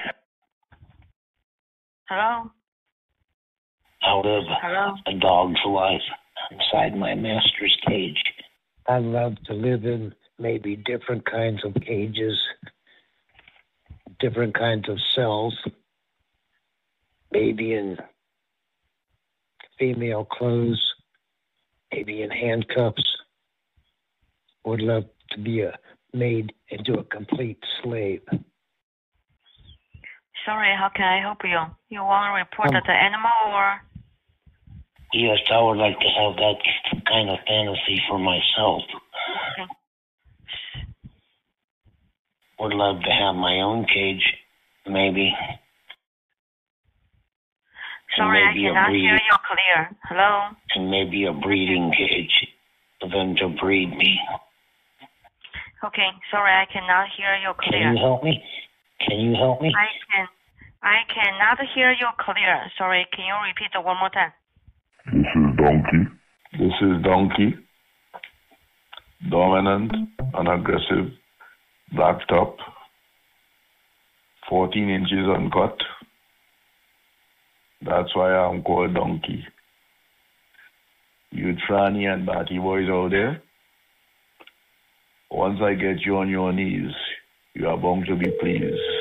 [2.09, 2.49] Hello?
[4.01, 4.95] I live Hello?
[5.05, 6.01] a dog's life
[6.49, 8.17] inside my master's cage.
[8.87, 12.39] I love to live in maybe different kinds of cages,
[14.19, 15.55] different kinds of cells,
[17.31, 17.97] maybe in
[19.77, 20.81] female clothes,
[21.93, 23.05] maybe in handcuffs.
[24.65, 25.03] Would love
[25.33, 25.77] to be a
[26.15, 28.21] made into a complete slave.
[30.45, 31.57] Sorry, how can I help you?
[31.89, 33.81] You want to report Um, that the animal or?
[35.13, 36.57] Yes, I would like to have that
[37.07, 38.83] kind of fantasy for myself.
[39.57, 39.67] Okay.
[42.59, 44.23] Would love to have my own cage,
[44.85, 45.35] maybe.
[48.15, 49.97] Sorry, I maybe a cannot hear you clear.
[50.03, 50.55] Hello?
[50.75, 52.47] and maybe a breeding cage
[52.99, 54.19] for them to breed me.
[55.83, 57.81] Okay, sorry, I cannot hear you clear.
[57.81, 58.43] Can you help me?
[59.07, 59.73] Can you help me?
[59.75, 60.27] I can,
[60.85, 62.61] I cannot hear you clear.
[62.77, 64.33] Sorry, can you repeat one more time?
[65.11, 66.11] This is Donkey.
[66.59, 67.55] This is Donkey.
[69.31, 69.91] Dominant
[70.35, 71.11] and aggressive.
[71.91, 72.57] Black top.
[74.47, 75.75] 14 inches uncut.
[77.81, 79.43] That's why I'm called Donkey.
[81.31, 83.41] You tranny and batty boys out there,
[85.31, 86.93] once I get you on your knees,
[87.55, 88.94] you are bound to be pleased.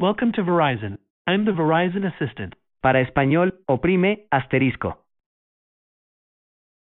[0.00, 0.98] Welcome to Verizon.
[1.26, 2.54] I'm the Verizon assistant.
[2.84, 4.94] Para español, oprime asterisco.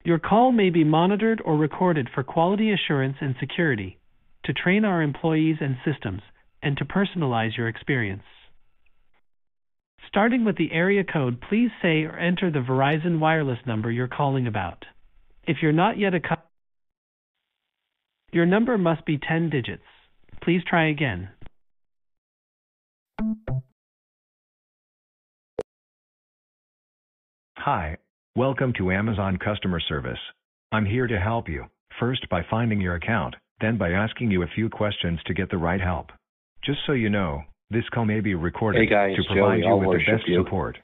[0.03, 3.99] Your call may be monitored or recorded for quality assurance and security,
[4.47, 6.23] to train our employees and systems,
[6.63, 8.23] and to personalize your experience.
[10.09, 14.47] Starting with the area code, please say or enter the Verizon wireless number you're calling
[14.47, 14.87] about.
[15.47, 16.37] If you're not yet a cu-
[18.33, 19.85] your number must be 10 digits.
[20.43, 21.29] Please try again.
[27.59, 27.97] Hi.
[28.35, 30.19] Welcome to Amazon Customer Service.
[30.73, 31.67] I'm here to help you,
[32.01, 35.59] first by finding your account, then by asking you a few questions to get the
[35.59, 36.11] right help.
[36.65, 39.69] Just so you know, this call may be recorded Hey guys, to provide Joey, you
[39.69, 40.43] I'll with the worship best you.
[40.45, 40.79] support.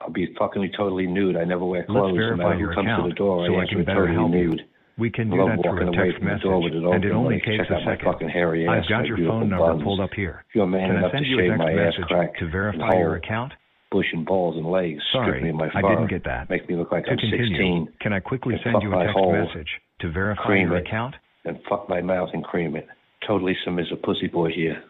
[0.00, 1.36] I'll be fucking totally nude.
[1.36, 2.10] I never wear Let's clothes.
[2.14, 3.84] no verify matter who your comes account to the door, so I I answer can
[3.84, 4.48] better totally help you.
[4.50, 4.60] nude.
[4.98, 8.04] We can do that through a text message, and it only takes a second.
[8.04, 9.82] fucking hairy ass, I've got your phone number buns.
[9.82, 10.44] pulled up here.
[10.54, 12.98] You're man Can I to send you a shave my ass message crack to verify
[12.98, 13.52] your account?
[13.90, 16.48] bush and balls and legs, Sorry, me my I didn't get that.
[16.48, 19.18] make me look like To I'm continue, 16, can I quickly send you a text
[19.18, 19.68] message
[20.00, 21.14] to verify your it, account?
[21.44, 22.86] and fuck my mouth and cream it.
[23.26, 24.82] Totally submissive pussy boy here.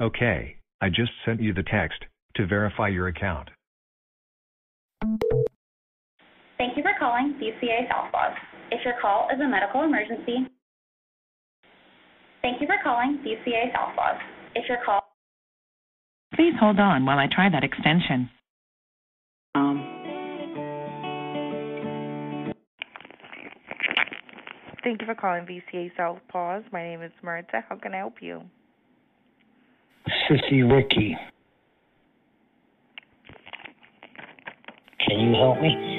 [0.00, 2.04] Okay, I just sent you the text
[2.36, 3.48] to verify your account.
[6.58, 8.34] Thank you for calling VCA Southpaw.
[8.72, 10.48] If your call is a medical emergency,
[12.42, 14.18] thank you for calling VCA Southpaw.
[14.56, 15.00] If your call
[16.34, 18.28] Please hold on while I try that extension.
[19.54, 19.98] Um.
[24.84, 26.62] Thank you for calling VCA South Paws.
[26.72, 27.64] My name is Marta.
[27.68, 28.42] How can I help you?
[30.28, 31.16] Sissy Ricky.
[35.06, 35.97] Can you help me?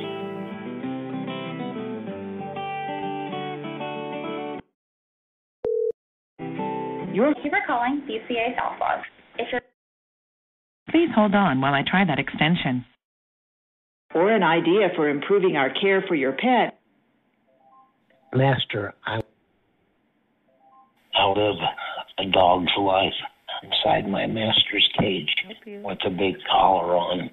[7.23, 9.01] Thank you for calling VCA Southpaw.
[9.37, 9.61] If your
[10.89, 12.85] Please hold on while I try that extension.
[14.15, 16.79] or an idea for improving our care for your pet,
[18.33, 19.21] Master, I
[21.15, 21.55] I live
[22.19, 23.13] a dog's life
[23.63, 25.29] inside my master's cage
[25.83, 27.29] with a big collar on.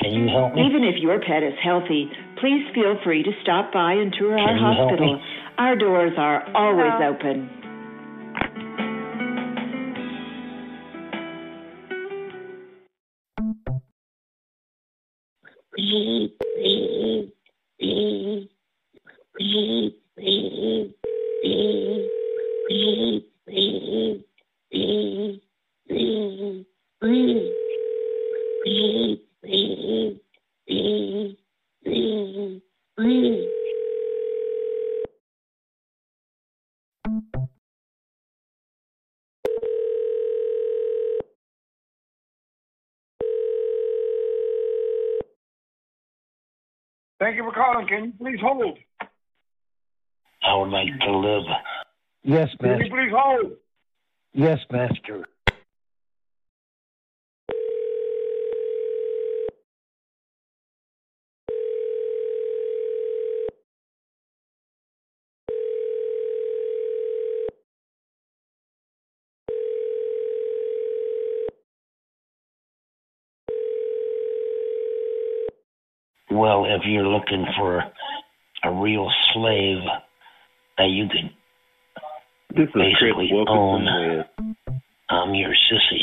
[0.00, 0.66] Can you help me?
[0.66, 4.46] even if your pet is healthy, please feel free to stop by and tour our
[4.48, 5.14] Can you help hospital.
[5.16, 5.22] me?
[5.58, 7.48] Our doors are always open.
[47.18, 47.86] Thank you for calling.
[47.88, 48.78] Can you please hold?
[50.70, 51.44] Like to live.
[52.22, 52.88] Yes, Can you master.
[52.90, 53.52] please hold?
[54.32, 55.24] Yes, master.
[76.30, 77.82] Well, if you're looking for
[78.64, 79.78] a real slave
[80.78, 81.30] that you can
[82.50, 84.26] This is basically Wilkinson own, with
[85.08, 86.02] I'm your sissy.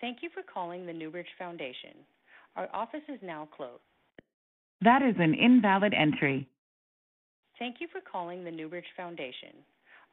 [0.00, 2.04] Thank you for calling the Newbridge Foundation.
[2.56, 3.80] Our office is now closed.
[4.84, 6.46] That is an invalid entry.
[7.58, 9.64] Thank you for calling the Newbridge Foundation.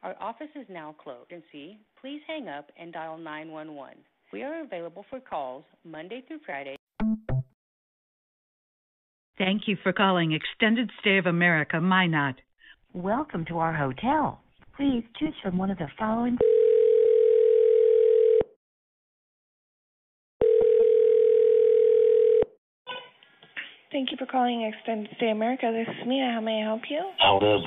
[0.02, 1.30] Our office is now closed.
[1.30, 3.98] Agency, please hang up and dial 911.
[4.32, 6.76] We are available for calls Monday through Friday.
[9.36, 12.36] Thank you for calling Extended Stay of America, Minot.
[12.94, 14.40] Welcome to our hotel.
[14.74, 16.38] Please choose from one of the following.
[23.92, 25.70] Thank you for calling Extended Stay America.
[25.70, 26.30] This is Mia.
[26.32, 27.02] How may I help you?
[27.20, 27.60] I live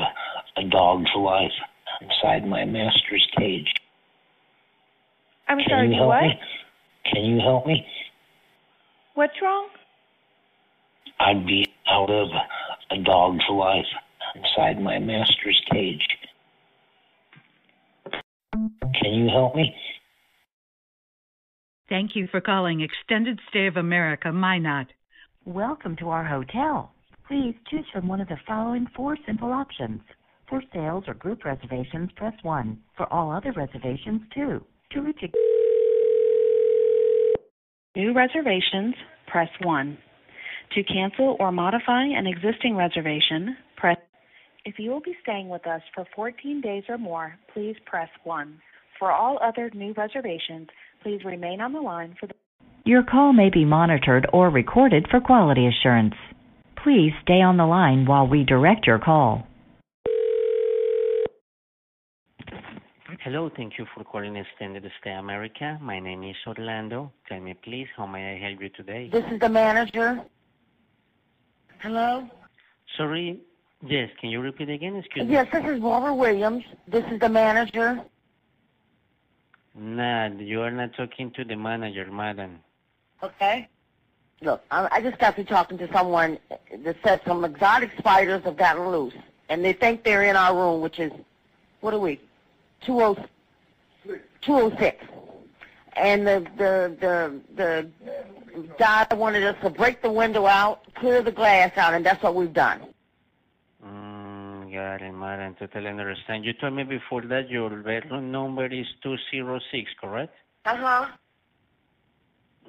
[0.57, 1.51] a dog's life
[2.01, 3.71] inside my master's cage.
[5.47, 6.21] I'm Can sorry, you you help what?
[6.23, 6.39] me?
[7.13, 7.85] Can you help me?
[9.13, 9.67] What's wrong?
[11.19, 12.29] I'd be out of
[12.89, 13.85] a dog's life
[14.33, 16.07] inside my master's cage.
[18.11, 19.75] Can you help me?
[21.87, 24.87] Thank you for calling Extended Stay of America, Minot.
[25.45, 26.91] Welcome to our hotel.
[27.27, 30.01] Please choose from one of the following four simple options.
[30.49, 32.79] For sales or group reservations, press 1.
[32.97, 34.65] For all other reservations, 2.
[34.93, 35.27] To reach a
[37.95, 38.95] New reservations,
[39.27, 39.95] press 1.
[40.73, 43.97] To cancel or modify an existing reservation, press
[44.65, 48.59] If you will be staying with us for 14 days or more, please press 1.
[48.97, 50.69] For all other new reservations,
[51.03, 52.33] please remain on the line for the
[52.87, 56.13] Your call may be monitored or recorded for quality assurance.
[56.83, 59.47] Please stay on the line while we direct your call.
[63.23, 65.79] Hello, thank you for calling Extended Stay America.
[65.81, 67.11] My name is Orlando.
[67.27, 69.09] Tell me, please, how may I help you today?
[69.11, 70.23] This is the manager.
[71.79, 72.29] Hello?
[72.97, 73.39] Sorry,
[73.83, 74.95] yes, can you repeat again?
[74.97, 75.33] Excuse me.
[75.33, 76.63] Yes, this is Barbara Williams.
[76.87, 77.95] This is the manager.
[79.73, 79.95] me.
[79.95, 82.59] Nah, you are not talking to the manager, madam.
[83.23, 83.67] Okay.
[84.41, 86.37] Look, I, I just got through talking to someone
[86.83, 89.13] that said some exotic spiders have gotten loose,
[89.49, 91.11] and they think they're in our room, which is,
[91.81, 92.19] what are we?
[92.85, 93.25] 20,
[94.41, 95.05] 206.
[95.95, 101.31] And the, the, the, the guy wanted us to break the window out, clear the
[101.31, 102.81] glass out, and that's what we've done.
[103.85, 105.55] Mm, got it, madam.
[105.57, 106.43] Totally understand.
[106.43, 110.35] You told me before that your bedroom number is 206, correct?
[110.65, 111.07] Uh-huh.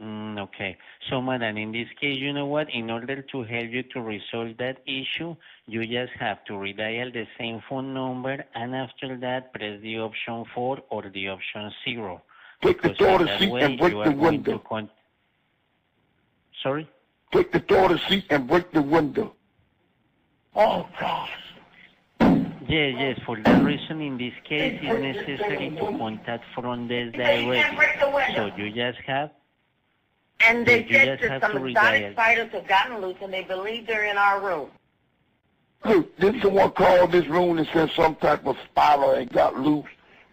[0.03, 0.77] Mm, okay.
[1.09, 2.69] So, madam, in this case, you know what?
[2.71, 5.35] In order to help you to resolve that issue,
[5.67, 10.45] you just have to redial the same phone number, and after that, press the option
[10.55, 12.21] 4 or the option 0.
[12.63, 14.59] Take the door to that seat way, and break the window.
[14.59, 14.91] con-
[16.63, 16.89] Sorry?
[17.33, 19.35] Take the door to seat and break the window.
[20.55, 21.29] Oh, God.
[22.69, 23.19] Yes, yes.
[23.25, 27.87] For that reason, in this case, it's necessary to contact front desk directly.
[28.35, 29.31] So you just have
[30.41, 32.13] And they You said that some to exotic redial.
[32.13, 34.71] spiders have gotten loose, and they believe they're in our room.
[35.85, 39.87] Look, did someone call this room and said some type of spider and got loose?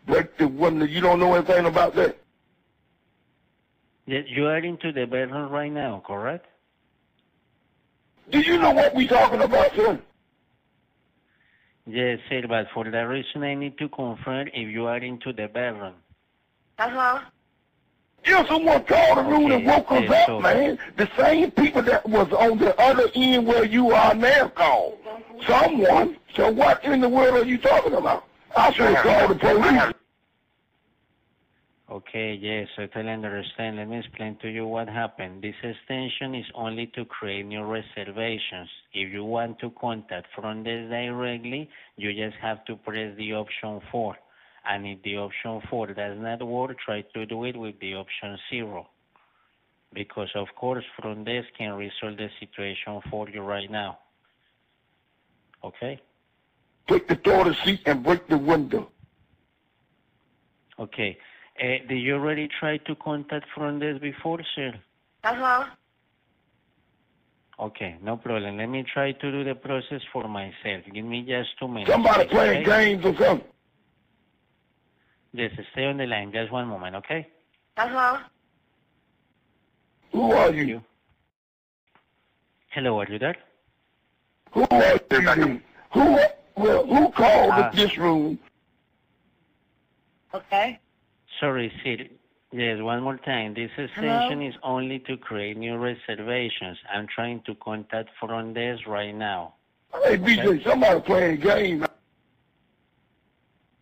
[0.08, 0.86] Break the window.
[0.86, 2.18] You don't know anything about that?
[4.06, 6.46] You are into the bedroom right now, correct?
[8.30, 10.00] Do you know what we're talking about, sir?
[11.86, 15.48] Yes, sir, but for that reason, I need to confirm if you are into the
[15.48, 15.96] bedroom.
[16.80, 17.20] Uh-huh.
[18.26, 20.80] Yeah, someone called the room and woke us up, man.
[20.98, 24.98] The same people that was on the other end where you are now called.
[25.46, 26.18] Someone.
[26.36, 28.26] So what in the world are you talking about?
[28.56, 29.94] I should have called the police.
[31.92, 33.76] Okay, yes, I totally understand.
[33.76, 35.44] Let me explain to you what happened.
[35.44, 38.70] This extension is only to create new reservations.
[38.94, 43.80] If you want to contact front desk directly, you just have to press the option
[43.92, 44.16] 4.
[44.66, 48.38] And if the option 4 does not work, try to do it with the option
[48.50, 48.88] 0.
[49.94, 54.00] Because, of course, front desk can resolve the situation for you right now.
[55.64, 56.00] Okay?
[56.88, 58.90] Take the door to seat and break the window.
[60.80, 61.18] Okay.
[61.60, 64.74] Uh, did you already try to contact front desk before, sir?
[65.24, 65.66] Uh-huh.
[67.60, 68.58] Okay, no problem.
[68.58, 70.84] Let me try to do the process for myself.
[70.92, 71.92] Give me just two minutes.
[71.92, 72.96] Somebody please, playing okay?
[72.96, 73.48] games or something.
[75.34, 76.32] Yes, stay on the line.
[76.32, 77.28] Just one moment, okay?
[77.78, 78.18] Uh-huh.
[80.12, 80.82] Who are you?
[82.70, 83.36] Hello, are you there?
[84.52, 85.00] Who are
[85.36, 85.62] you?
[85.92, 86.18] Who,
[86.56, 87.72] well, who called Ah.
[87.74, 88.38] this room?
[90.34, 90.80] Okay.
[91.40, 91.98] Sorry, sir.
[92.52, 93.56] Yes, one more time.
[93.56, 96.78] This extension is only to create new reservations.
[96.94, 99.56] I'm trying to contact front desk right now.
[100.04, 101.86] Hey, BJ, somebody playing a game.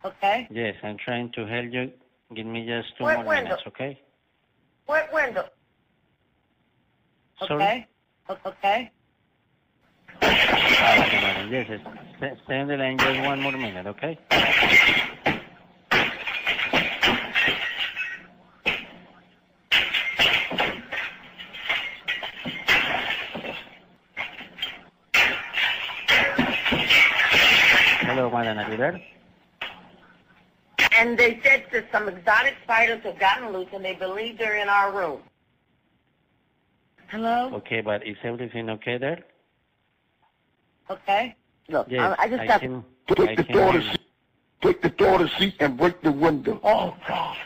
[0.04, 0.48] Okay.
[0.50, 1.92] Yes, I'm trying to help you.
[2.34, 3.44] Give me just two What more window?
[3.44, 4.00] minutes, okay?
[4.86, 5.44] What window?
[7.46, 7.86] Sorry?
[8.28, 8.40] Okay.
[8.46, 8.90] Okay.
[10.22, 11.52] Ah, okay, madam.
[11.52, 11.80] Yes, yes.
[12.16, 14.18] Stay, stay on the line just one more minute, okay?
[28.04, 28.58] Hello, madam.
[28.58, 29.00] Are you there?
[30.98, 34.68] And they said that some exotic spiders have gotten loose, and they believe they're in
[34.68, 35.20] our room.
[37.08, 37.50] Hello?
[37.54, 39.22] Okay, but is everything okay there?
[40.90, 41.34] Okay.
[41.68, 42.84] Look, Yes, I, I just I got can.
[43.08, 44.00] Take I the door to see, seat.
[44.60, 46.60] Take the door to seat and break the window.
[46.62, 47.38] Oh, gosh.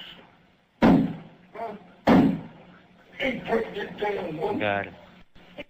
[3.19, 4.61] He break the God.
[4.61, 4.95] Got it.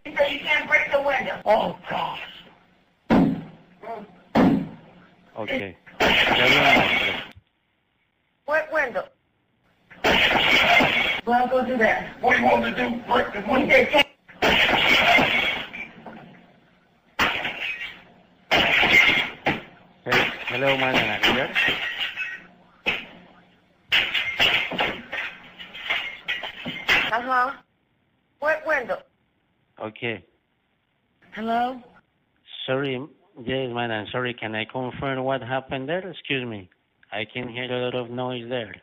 [0.04, 1.40] You say you can't break the window.
[1.44, 2.18] Oh, God.
[5.38, 5.76] Okay.
[6.00, 7.36] Just one moment, please.
[8.46, 9.04] What window?
[11.50, 12.22] go do that.
[12.22, 13.02] What do you want to do?
[13.10, 13.74] Break the He window?
[13.74, 14.06] said, take
[20.04, 21.56] Hey, hello, my are you there?
[27.12, 27.50] Uh-huh.
[28.38, 28.98] What window?
[29.82, 30.24] Okay.
[31.32, 31.82] Hello?
[32.64, 33.04] Sorry,
[33.44, 36.08] yes, madam, sorry, can I confirm what happened there?
[36.08, 36.70] Excuse me.
[37.12, 38.74] I can hear a lot of noise there.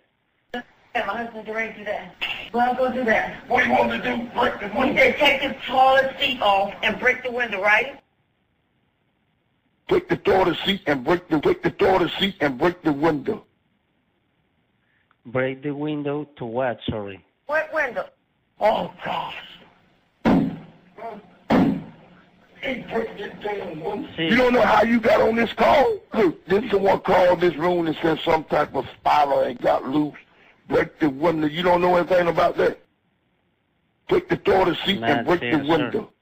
[0.53, 0.61] Yeah,
[1.07, 2.15] my husband get ready to do that.
[2.53, 3.49] Well, go do that.
[3.49, 4.30] What do you want to do?
[4.39, 5.01] Break the He window?
[5.01, 7.99] said, take the toilet seat off and break the window, right?
[9.89, 13.45] Take the toilet seat and break the take the toilet seat and break the window.
[15.26, 17.26] Break the window to what, sorry?
[17.47, 18.07] What window?
[18.59, 19.36] Oh gosh.
[22.64, 24.07] He break this damn window.
[24.16, 24.24] See.
[24.24, 25.97] You don't know how you got on this call?
[26.14, 30.16] Look, did someone call this room and said some type of spiral and got loose?
[30.70, 31.47] Break the window.
[31.47, 32.80] You don't know anything about that?
[34.07, 36.14] Take the toilet seat Not and break the window.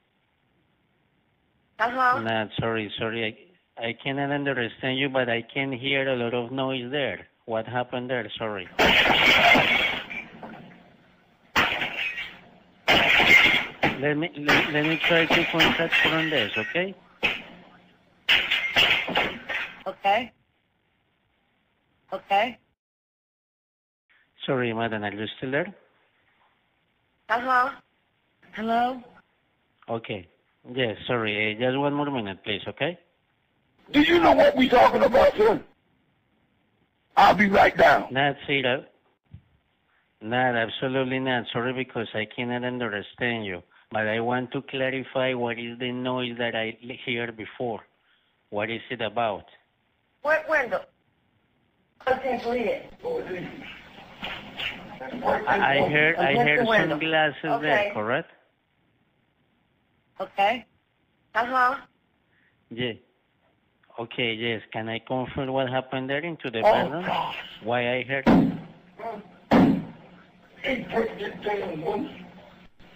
[1.78, 2.20] Uh-huh.
[2.20, 3.24] Nah, sorry, sorry.
[3.78, 7.28] I, I cannot understand you, but I can hear a lot of noise there.
[7.44, 8.28] What happened there?
[8.36, 8.68] Sorry.
[14.02, 16.92] Let me let, let me try to contact from this, okay?
[19.86, 20.32] Okay.
[22.12, 22.58] Okay.
[24.44, 25.72] Sorry, madam, are you still there?
[27.28, 27.70] Uh-huh.
[28.54, 29.00] Hello?
[29.88, 30.26] Okay.
[30.74, 31.54] Yes, sorry.
[31.54, 32.98] Uh, just one more minute, please, okay?
[33.92, 35.62] Do you know what we're talking about, sir?
[37.16, 38.12] I'll be right down.
[38.12, 38.94] Not see that.
[40.20, 41.44] Not absolutely not.
[41.52, 43.62] Sorry because I cannot understand you.
[43.92, 47.80] But I want to clarify what is the noise that I heard before.
[48.48, 49.44] What is it about?
[50.22, 50.80] What window?
[52.06, 52.92] Read it.
[55.48, 57.62] I, heard I heard some glasses Okay.
[57.62, 58.30] there, correct?
[60.20, 60.64] Okay.
[61.34, 61.76] Uh-huh.
[62.70, 62.92] Yeah.
[63.98, 64.62] Okay, yes.
[64.72, 67.36] Can I confirm what happened there into the Oh, gosh.
[67.62, 68.24] Why I heard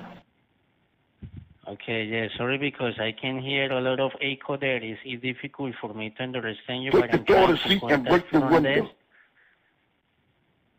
[1.69, 4.83] Okay, yeah, sorry because I can hear a lot of echo there.
[4.83, 7.83] It's, it's difficult for me to understand you, Take but the I'm trying to seat
[7.89, 8.83] and break the window.
[8.83, 8.91] this.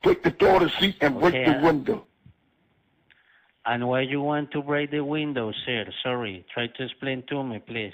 [0.04, 2.06] Take the toilet seat and break Okay, the uh, window.
[3.66, 5.86] And why you want to break the window, sir?
[6.04, 7.94] Sorry, try to explain to me, please.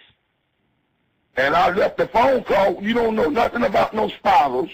[1.35, 2.81] And I left the phone call.
[2.81, 4.69] You don't know nothing about no spirals.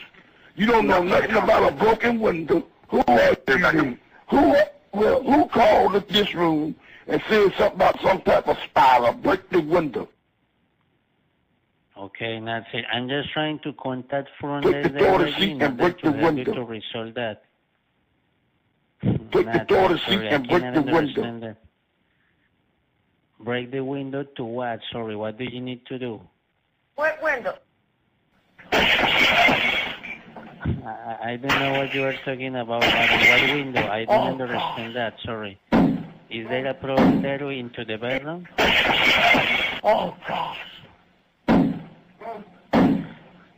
[0.56, 2.66] You don't know nothing about a broken window.
[2.90, 3.98] Who are you?
[4.30, 4.56] Who
[4.94, 6.76] well, who called at this room
[7.08, 9.14] and said something about some type of spiral?
[9.14, 10.08] Break the window.
[11.98, 12.86] Okay, that's it.
[12.92, 16.12] I'm just trying to contact from Take the the toilet directly seat and break the
[16.12, 16.54] window.
[16.54, 17.44] to resolve that.
[19.04, 21.40] Take the That's it, seat sorry, and break the window.
[21.42, 21.58] that.
[23.40, 24.80] Break the window to what?
[24.92, 26.22] Sorry, what do you need to do?
[26.96, 27.58] What window?
[30.66, 32.84] I, I don't know what you are talking about.
[32.84, 33.82] What window?
[33.82, 35.16] I Oh, don't understand that.
[35.26, 35.60] Sorry.
[36.30, 38.48] Is there a problem there into the bedroom?
[39.84, 40.60] Oh gosh.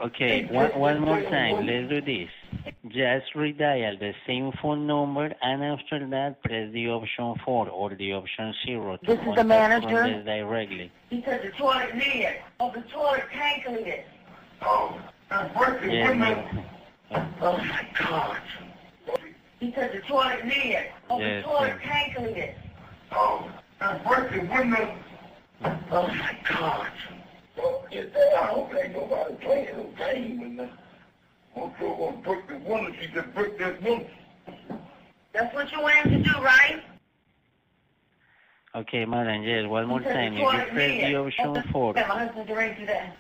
[0.02, 1.66] Okay, one, one more time.
[1.66, 2.30] Let's do this.
[2.90, 8.14] Just redial the same phone number, and after that, press the option 4 or the
[8.14, 10.22] option 0 to This is the manager?
[10.24, 10.92] directly.
[11.10, 12.36] He said the toilet leader.
[12.60, 14.04] Oh, the toilet tank leader.
[14.62, 15.00] Oh,
[15.30, 15.50] the
[15.88, 16.14] window.
[16.14, 16.66] ma'am.
[17.12, 18.38] Oh my God.
[19.60, 20.86] He said the toilet leader.
[21.10, 21.80] Oh, Yes, the toilet ma'am.
[21.84, 22.56] tank leader.
[23.12, 23.52] Oh,
[23.82, 24.96] uh, break the window.
[25.92, 26.88] Oh my God.
[27.58, 28.38] Well, is there?
[28.40, 30.70] I hope ain't nobody playing no game in there.
[31.56, 32.92] I'm sure gonna break the window.
[33.00, 34.08] She said break that window.
[35.34, 36.82] That's what you want him to do, right?
[38.76, 40.34] Okay, madam, yes, one more He said time.
[40.34, 41.20] you toilet press the leader.
[41.26, 43.16] option Oh, 4, Yeah, my husband's ready do that.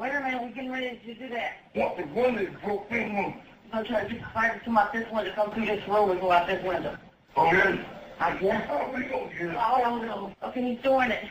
[0.00, 1.52] Wait a minute, we're getting ready to do that.
[1.74, 3.34] What the window is broke in one.
[3.70, 6.32] I'm trying to find it come out this window, come through this room and go
[6.32, 6.96] out this window.
[7.36, 7.84] Oh yeah.
[8.18, 8.66] I guess.
[8.66, 9.56] How we gonna get it?
[9.56, 10.34] I don't know.
[10.42, 11.26] Okay, he's doing it.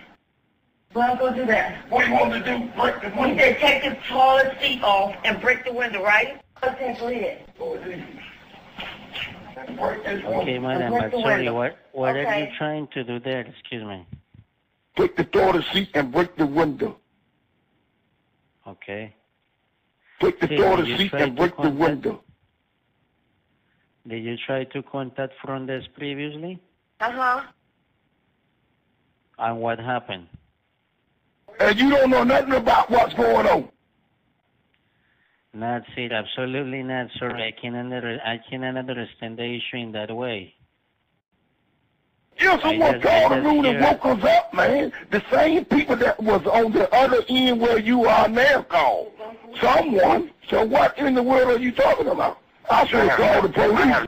[0.93, 1.89] Well, go do that.
[1.89, 2.69] What do you want to do?
[2.79, 3.43] Break the He window.
[3.43, 6.39] said take the toilet seat off and break the window, right?
[6.61, 7.49] I can't read it.
[7.59, 8.03] Oh, it is.
[9.77, 10.67] Break this Okay, window.
[10.67, 11.53] madam, break but the sorry, window.
[11.55, 13.41] what, what are you trying to do there?
[13.41, 14.05] Excuse me.
[14.95, 16.97] Take the toilet seat and break the window.
[18.69, 19.15] Okay.
[20.21, 22.23] Take the See, toilet you seat tried and to break the window.
[24.07, 26.59] Did you try to contact from this previously?
[26.99, 27.41] Uh-huh.
[29.37, 30.27] And what happened?
[31.59, 33.69] And you don't know nothing about what's going on.
[35.53, 36.11] Not it.
[36.11, 37.31] Absolutely not, sir.
[37.35, 40.53] I can under, I cannot understand the issue in that way.
[42.39, 44.91] Yeah, I someone called the room and woke us up, man.
[45.11, 49.11] The same people that was on the other end where you are now called.
[49.61, 50.31] Someone.
[50.49, 52.39] So what in the world are you talking about?
[52.69, 54.07] I should have called the police.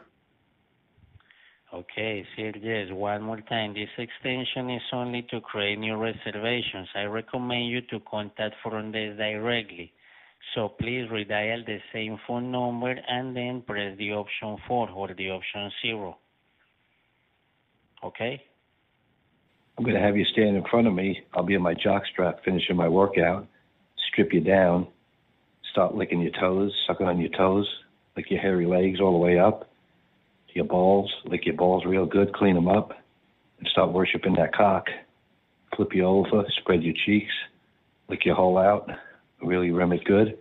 [1.74, 3.74] Okay, sir, yes, one more time.
[3.74, 6.90] This extension is only to create new reservations.
[6.96, 9.94] I recommend you to contact front desk directly.
[10.54, 15.30] So please redial the same phone number and then press the option 4 or the
[15.30, 16.18] option 0.
[18.04, 18.42] Okay?
[19.78, 21.22] I'm going to have you stand in front of me.
[21.34, 23.48] I'll be in my jockstrap finishing my workout,
[24.12, 24.88] strip you down,
[25.72, 27.68] start licking your toes, sucking on your toes,
[28.16, 29.62] lick your hairy legs all the way up,
[30.50, 32.92] to your balls, lick your balls real good, clean them up,
[33.60, 34.86] and start worshiping that cock.
[35.76, 37.34] Flip you over, spread your cheeks,
[38.10, 38.90] lick your hole out,
[39.42, 40.38] really rim it good.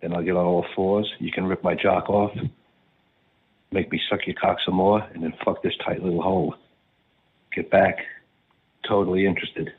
[0.00, 1.10] Then I'll get on all fours.
[1.18, 2.32] You can rip my jock off,
[3.71, 6.55] make me suck your cock some more, and then fuck this tight little hole
[7.55, 7.97] get back.
[8.87, 9.71] Totally interested.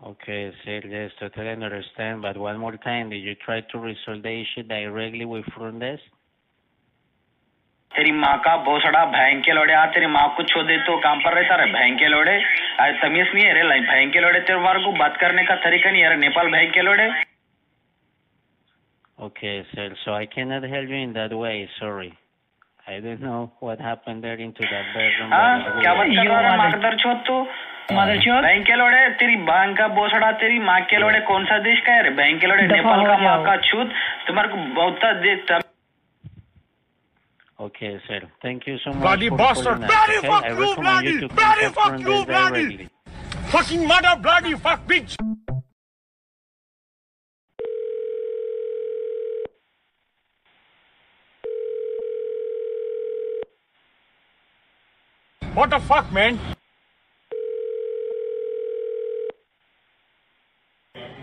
[0.00, 2.22] Okay, sir, yes, totally understand.
[2.22, 6.02] But one more time, did you try to resolve the issue directly with front desk?
[7.92, 11.18] तेरी माँ का भोसड़ा भैंग के लोड़े आ तेरी माँ को छो दे तो काम
[11.24, 12.36] पर रहता रे भैंग के लोड़े
[12.84, 15.56] आज तमीज नहीं है रे लाई भैंग के लोड़े तेरे बार को बात करने का
[15.64, 17.08] तरीका नहीं है रे नेपाल भैंग के लोड़े
[19.20, 22.12] Okay, sir, so I cannot help you in that way, sorry.
[22.86, 25.30] I don't know what happened there into that bedroom.
[25.30, 27.42] हाँ but क्या बात we- कर रहा है माकदर छोत तू
[27.92, 31.92] भैंग के लोड़े तेरी भांग का भोसड़ा तेरी माँ के लोड़े कौन सा देश का
[31.92, 33.92] है रे भैंग के लोड़े दफा नेपाल हो का माँ जाओ। का छूत
[34.26, 35.60] तुम्हारे को बहुत देश
[37.60, 38.20] Okay, sir.
[38.42, 39.82] Thank you so much Bloody for bastard!
[39.82, 40.28] calling us, Bloody okay?
[40.28, 41.10] fuck I you, recommend bloody!
[41.12, 42.62] you to Bloody contact fuck front you, desk bloody!
[42.62, 42.88] directly.
[43.52, 45.14] Fucking mother bloody fuck bitch!
[55.57, 56.39] What the fuck, man?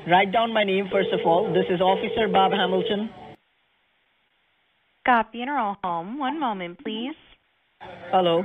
[0.08, 1.52] Write down my name first of all.
[1.54, 3.10] This is Officer Bob Hamilton.
[5.02, 6.18] Scott Funeral Home.
[6.18, 7.14] One moment, please.
[8.10, 8.42] Hello.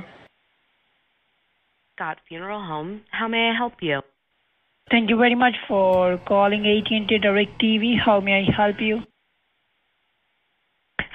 [1.96, 3.00] Scott Funeral Home.
[3.10, 4.00] How may I help you?
[4.92, 7.98] Thank you very much for calling AT&T DirecTV.
[7.98, 9.00] How may I help you?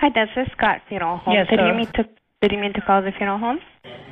[0.01, 1.33] Hi, this is Scott Funeral Home.
[1.33, 1.67] Yes, did sir.
[1.67, 2.03] you mean to
[2.41, 3.59] did you mean to call the funeral home?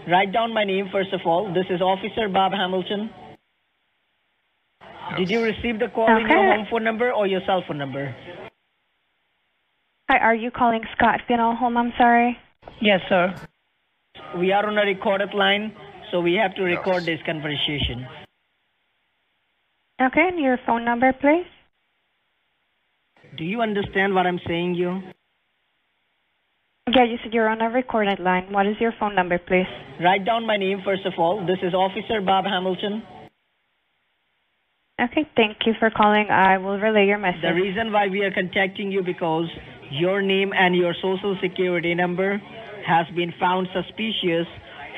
[0.07, 1.53] Write down my name first of all.
[1.53, 3.09] This is Officer Bob Hamilton.
[5.17, 8.13] Did you receive the call in your home phone number or your cell phone number?
[10.09, 11.77] Hi, are you calling Scott Funeral Home?
[11.77, 12.37] I'm sorry.
[12.81, 13.33] Yes, sir.
[14.37, 15.73] We are on a recorded line,
[16.11, 18.05] so we have to record this conversation.
[20.01, 21.45] Okay, and your phone number, please.
[23.37, 25.01] Do you understand what I'm saying, you?
[26.91, 28.51] Yeah, you said you're on a recorded line.
[28.51, 29.71] What is your phone number, please?
[30.03, 31.39] Write down my name first of all.
[31.45, 33.01] This is Officer Bob Hamilton.
[35.01, 36.27] Okay, thank you for calling.
[36.29, 37.41] I will relay your message.
[37.41, 39.47] The reason why we are contacting you because
[39.91, 42.37] your name and your social security number
[42.85, 44.45] has been found suspicious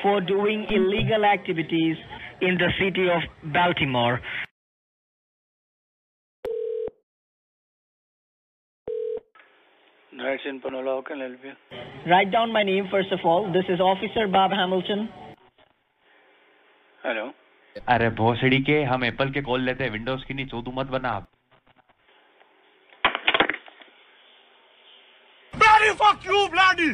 [0.02, 1.96] for doing illegal activities
[2.42, 3.22] in the city of
[3.52, 4.20] Baltimore.
[10.15, 10.95] That's in Panola.
[10.95, 12.11] How can I help you?
[12.11, 13.51] Write down my name first of all.
[13.51, 15.09] This is Officer Bob Hamilton.
[17.03, 17.31] Hello.
[17.89, 21.09] अरे भोसड़ी के हम Apple के call लेते हैं Windows की नहीं चोदू मत बना
[21.09, 21.27] आप
[25.53, 26.89] Bloody fuck you, bloody!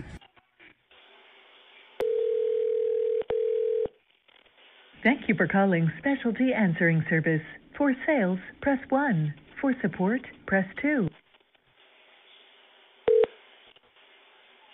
[5.03, 7.43] Thank you for calling Specialty Answering Service.
[7.77, 9.33] For sales, press 1.
[9.61, 11.07] For support, press 2.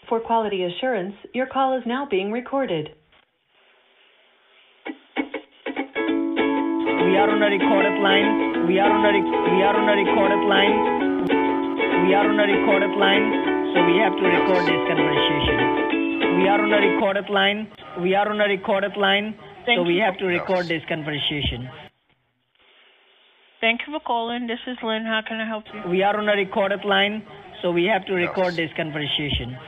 [0.09, 2.88] For quality assurance, your call is now being recorded.
[7.04, 8.66] We are on a recorded line.
[8.66, 10.76] We are on a rec- we are on a recorded line.
[12.09, 13.26] We are on a recorded line,
[13.74, 16.38] so we have to record this conversation.
[16.40, 17.68] We are on a recorded line.
[18.00, 19.34] We are on a recorded line,
[19.66, 21.68] so we have to record this conversation.
[23.61, 24.46] Thank you for calling.
[24.46, 25.04] This is Lynn.
[25.04, 25.90] How can I help you?
[25.90, 27.26] We are on a recorded line,
[27.61, 29.59] so we have to record this conversation.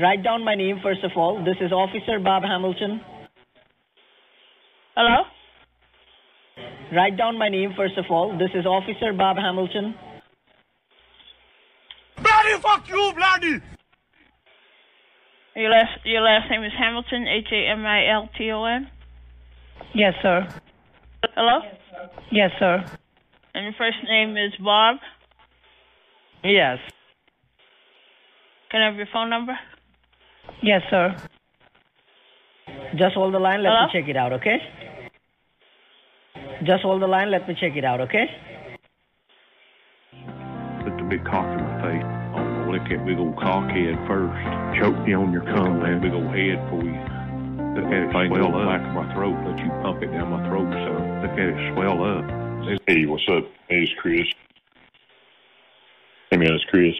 [0.00, 1.42] Write down my name first of all.
[1.42, 3.00] This is Officer Bob Hamilton.
[4.94, 5.24] Hello?
[6.92, 8.36] Write down my name first of all.
[8.36, 9.94] This is Officer Bob Hamilton.
[12.16, 13.60] Bloody fuck you, bloody!
[15.54, 17.26] Your last your last name is Hamilton.
[17.26, 18.90] H A M I L T O N.
[19.94, 20.46] Yes, sir.
[21.34, 21.60] Hello?
[22.30, 22.84] Yes, sir.
[23.54, 24.96] And your first name is Bob.
[26.44, 26.78] Yes.
[28.70, 29.56] Can I have your phone number?
[30.62, 31.16] Yes, sir.
[32.96, 33.62] Just hold the line.
[33.62, 33.86] Let Hello?
[33.86, 34.58] me check it out, okay?
[36.64, 37.30] Just hold the line.
[37.30, 38.26] Let me check it out, okay?
[40.82, 42.04] Put the big cock in my face.
[42.04, 44.34] I don't know, lick that big old cock head first.
[44.80, 46.96] Choke me on your cum, that big old head for you.
[47.76, 48.68] Look at it swell up.
[48.68, 49.36] back of my throat.
[49.44, 52.24] Let you pump it down my throat, so look at it swell up.
[52.86, 53.44] Hey, what's up?
[53.68, 54.26] Hey, it's Chris.
[56.30, 56.94] Hey, man, it's Chris.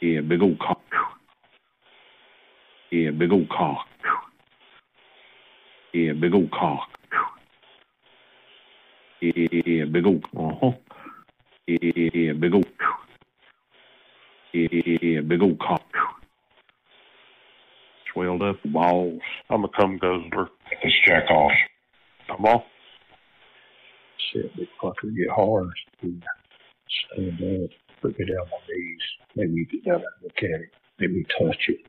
[0.00, 0.80] Yeah, big old cock.
[2.92, 3.86] Yeah, big old cock.
[5.94, 6.88] Yeah, big old cock.
[9.22, 10.22] Yeah, yeah, yeah, big old.
[10.36, 10.72] Uh huh.
[11.66, 12.66] Yeah, yeah, yeah, big old.
[14.52, 15.80] Yeah, yeah, yeah, big old cock.
[18.12, 19.22] Swelled up balls.
[19.48, 20.48] I'm a cum guzzler.
[20.84, 21.52] Let's jack off.
[22.26, 22.62] Come on.
[24.18, 25.70] Shit, big fucker, get hard.
[25.96, 27.70] Stand up,
[28.02, 29.00] put me down on my knees.
[29.34, 30.70] Maybe you get down and look at it.
[30.98, 31.86] Maybe touch it.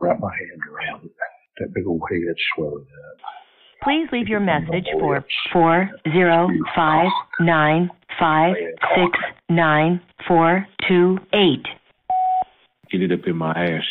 [0.00, 1.12] Wrap my hand around it.
[1.58, 2.20] That big old head
[2.54, 3.18] swelling up.
[3.82, 7.08] Please leave your message for four zero five
[7.40, 8.54] nine five
[8.94, 9.18] six
[9.48, 11.64] nine four two eight.
[12.90, 13.84] Get it up in my ass.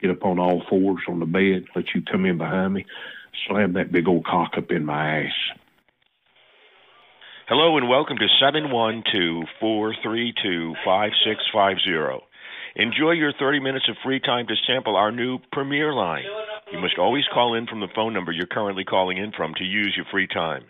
[0.00, 1.64] Get up on all fours on the bed.
[1.74, 2.84] Let you come in behind me.
[3.46, 5.32] Slam that big old cock up in my ass.
[7.48, 8.26] Hello and welcome to
[9.62, 12.20] 712-432-5650.
[12.76, 16.24] Enjoy your 30 minutes of free time to sample our new Premier line.
[16.72, 19.64] You must always call in from the phone number you're currently calling in from to
[19.64, 20.64] use your free time.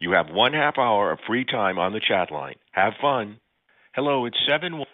[0.00, 2.56] You have one half hour of free time on the chat line.
[2.72, 3.38] Have fun.
[3.94, 4.84] Hello, it's 7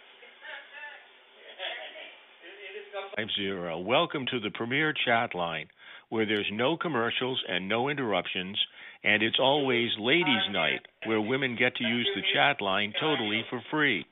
[3.36, 3.78] zero.
[3.78, 5.66] Welcome to the Premier chat line
[6.09, 8.59] where there's no commercials and no interruptions
[9.05, 13.61] and it's always ladies night where women get to use the chat line totally for
[13.70, 14.05] free.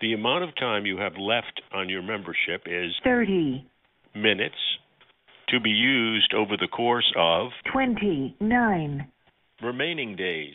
[0.00, 3.64] The amount of time you have left on your membership is Thirty,
[4.14, 4.54] minutes
[5.48, 9.10] to be used over the course of twenty, nine.
[9.62, 10.54] remaining days.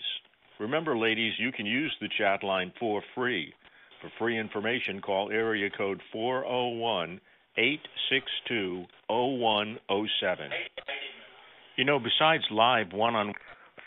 [0.60, 3.52] Remember, ladies, you can use the chat line for free.
[4.02, 7.20] For free information, call area code 401
[7.58, 10.50] 862 0107.
[11.78, 13.34] You know, besides live one on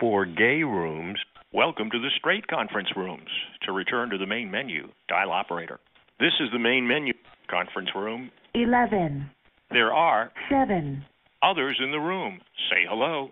[0.00, 1.18] for gay rooms,
[1.54, 3.28] welcome to the straight conference rooms.
[3.62, 5.78] To return to the main menu, dial operator.
[6.18, 7.14] This is the main menu
[7.48, 8.30] conference room.
[8.54, 9.30] Eleven,
[9.70, 11.04] There are seven.
[11.42, 12.40] others in the room.
[12.70, 13.30] Say hello.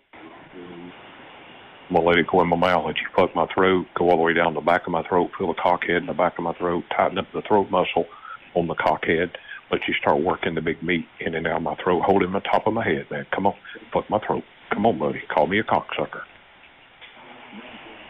[0.54, 4.16] I'm gonna let it go in my mouth, let you fuck my throat, go all
[4.16, 6.38] the way down the back of my throat, feel the cock head in the back
[6.38, 8.06] of my throat, tighten up the throat muscle
[8.54, 9.30] on the cock head,
[9.70, 12.40] let you start working the big meat in and out of my throat, holding the
[12.40, 13.26] top of my head, man.
[13.34, 13.54] Come on,
[13.92, 14.42] fuck my throat.
[14.72, 15.20] Come on, buddy.
[15.32, 16.22] Call me a cocksucker.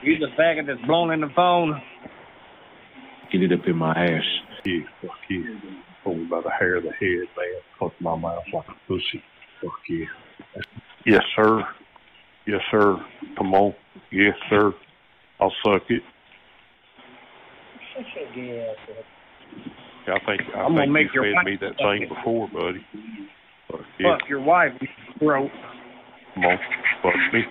[0.03, 1.81] You the faggot that's blown in the phone.
[3.31, 4.23] Get it up in my ass.
[4.65, 5.59] Yeah, fuck you.
[6.05, 7.61] Hold me by the hair of the head, man.
[7.79, 9.23] Fuck my mouth like a pussy.
[9.61, 10.07] Fuck you.
[11.07, 11.63] Yes, sir.
[12.47, 12.97] Yes, sir.
[13.39, 13.75] Come on.
[14.11, 14.73] Yes, sir.
[15.41, 16.03] I'll suck it.
[17.97, 18.95] Such a gay ass.
[20.09, 22.09] I think I I'm gonna think make you your fed me that thing it.
[22.09, 22.85] before, buddy.
[23.71, 24.19] Fuck yeah.
[24.19, 24.89] Fuck your wife, you
[25.19, 25.51] throat.
[26.35, 26.59] Come on.
[27.03, 27.43] Fuck me.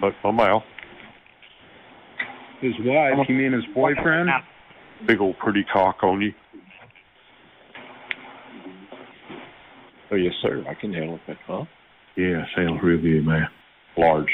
[0.00, 0.62] Fuck my mouth.
[2.60, 4.28] His wife, you mean his boyfriend?
[5.06, 6.32] Big old pretty cock on you.
[10.12, 10.62] Oh, yes, sir.
[10.68, 11.36] I can handle it.
[11.46, 11.64] Huh?
[12.16, 13.48] Yeah, sounds real good, man.
[13.96, 14.32] Large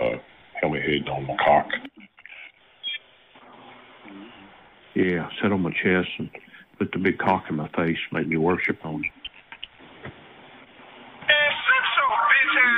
[0.00, 0.18] uh,
[0.60, 1.66] helmet head on my cock.
[4.94, 6.30] Yeah, I sit on my chest and
[6.78, 9.10] put the big cock in my face, make me worship on it.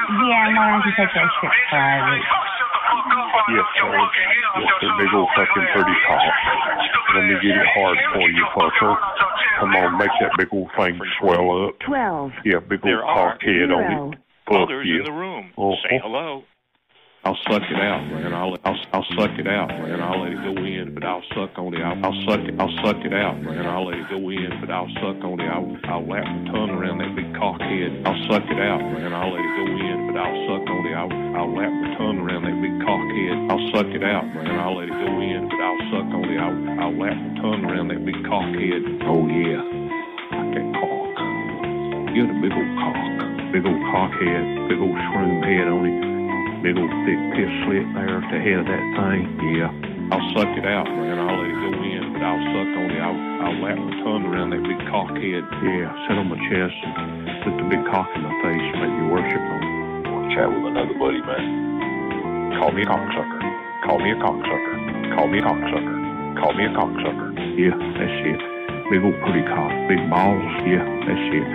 [0.09, 2.23] Yeah, why don't you take that shit private?
[3.51, 4.46] Yes, sir.
[4.59, 4.91] Yes, sir.
[4.99, 6.35] Big old fucking pretty cock.
[7.15, 8.97] Let me get it hard for you, fucker.
[9.61, 11.79] Come on, make that big old thing swell up.
[11.81, 14.11] Twelve, Yeah, big There old cock head on zero.
[14.13, 14.19] it.
[14.49, 14.99] Fuck Others you.
[15.01, 15.51] in the room.
[15.59, 16.43] Oh, Say hello.
[17.25, 18.33] I'll suck it out, man.
[18.33, 19.99] I'll I'll I'll suck it out, man.
[20.01, 21.83] I'll let it go in, but I'll suck on it.
[21.83, 22.55] I'll, I'll suck it.
[22.61, 23.67] I'll suck it out, man.
[23.67, 25.51] I'll let it go in, but I'll suck on it.
[25.51, 27.99] I'll I'll lap my tongue around that big cock head.
[28.07, 29.11] I'll suck it out, man.
[29.13, 30.76] I'll let it go in, but I'll suck on it.
[31.37, 33.37] I'll lap my tongue around that big cock head.
[33.53, 34.57] I'll suck it out, man.
[34.57, 36.41] I'll let it go in, but I'll suck on it.
[36.41, 38.81] I'll I'll lap my tongue around that big cock head.
[39.05, 39.61] Oh yeah,
[40.33, 41.13] like that cock.
[42.17, 42.97] You got a big old cock,
[43.53, 46.01] big old cock head, big old shroom head on it.
[46.65, 49.29] Big old thick piss slit there at the head of that thing.
[49.61, 49.69] Yeah.
[50.09, 51.21] I'll suck it out, man.
[51.21, 53.03] I'll let it go in, but I'll suck on it.
[53.05, 55.45] I'll, I'll lap my tongue around that big cock head.
[55.61, 55.93] Yeah.
[56.09, 59.37] Sit on my chest and put the big cock in my face make me worship
[59.37, 59.76] on it.
[60.35, 62.59] Chat with another buddy, man.
[62.59, 63.41] Call me a cocksucker.
[63.87, 64.75] Call me a cocksucker.
[65.15, 65.97] Call me a cocksucker.
[66.41, 67.31] Call me a cocksucker.
[67.55, 68.41] Yeah, that's it.
[68.91, 70.43] Big old pretty cock, big balls.
[70.67, 71.47] Yeah, that's it.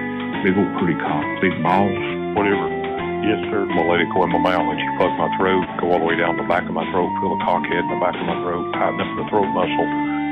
[0.43, 1.99] Big old pretty cock, big balls.
[2.33, 2.67] Whatever.
[3.27, 3.67] Yes, sir.
[3.69, 6.17] My lady go in my mouth and she fucked my throat, go all the way
[6.17, 8.39] down the back of my throat, feel the cock head in the back of my
[8.41, 9.89] throat, tighten up the throat muscle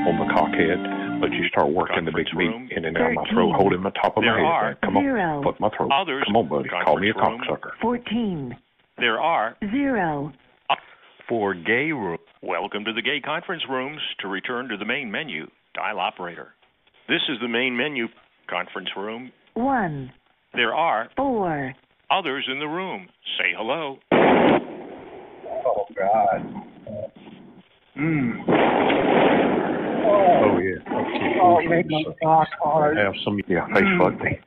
[0.10, 0.99] on the cock head.
[1.20, 4.16] But you start working the big meat in and out my throat, holding the top
[4.18, 4.82] of my There are head.
[4.82, 5.42] Come on, zero.
[5.44, 5.92] fuck my throat.
[5.92, 6.70] Others Come on, buddy.
[6.70, 7.58] Call me a conference room.
[7.58, 7.82] cocksucker.
[7.82, 8.56] 14,
[8.98, 10.32] There are zero.
[11.28, 12.18] for gay room.
[12.42, 14.02] Welcome to the gay conference rooms.
[14.22, 16.54] To return to the main menu, dial operator.
[17.08, 18.08] This is the main menu
[18.50, 19.32] conference room.
[19.56, 20.12] 1,
[20.54, 21.74] There are 4,
[22.10, 23.08] others in the room.
[23.38, 24.00] Say hello.
[25.66, 26.64] Oh God.
[27.98, 29.29] Mm.
[30.20, 30.76] Oh yeah.
[31.00, 31.40] Okay.
[31.42, 32.98] Oh, make my cock hard.
[32.98, 34.40] Have some, yeah, face fuck me.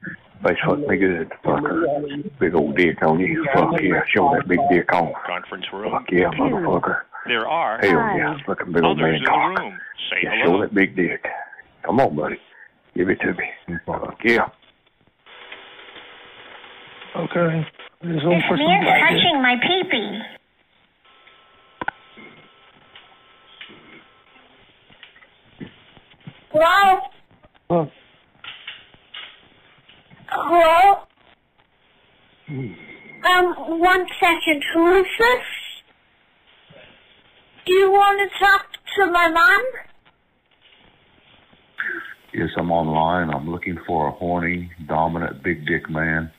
[0.46, 2.38] Face fuck me good, fucker.
[2.38, 3.46] Big old dick on you.
[3.54, 5.12] Fuck yeah, show that big dick on.
[5.26, 5.92] Conference room.
[5.92, 7.02] Fuck yeah, motherfucker.
[7.26, 9.58] There are Hell yeah, fucking big old man cock.
[9.58, 9.78] room.
[10.10, 10.56] Say Yeah, hello.
[10.58, 11.24] show that big dick.
[11.84, 12.36] Come on, buddy.
[12.96, 13.78] Give it to me.
[13.86, 14.48] Fuck yeah.
[17.16, 17.66] Okay.
[18.02, 20.20] There's room This for man's touching my pee-pee.
[26.52, 27.00] Hello?
[27.70, 27.88] Look.
[30.28, 31.04] Hello?
[32.48, 34.62] Um, one second.
[34.74, 35.46] Who is this?
[37.64, 38.66] Do you want to talk
[38.96, 39.62] to my mom?
[42.34, 43.34] Yes, I'm online.
[43.34, 46.30] I'm looking for a horny, dominant, big dick man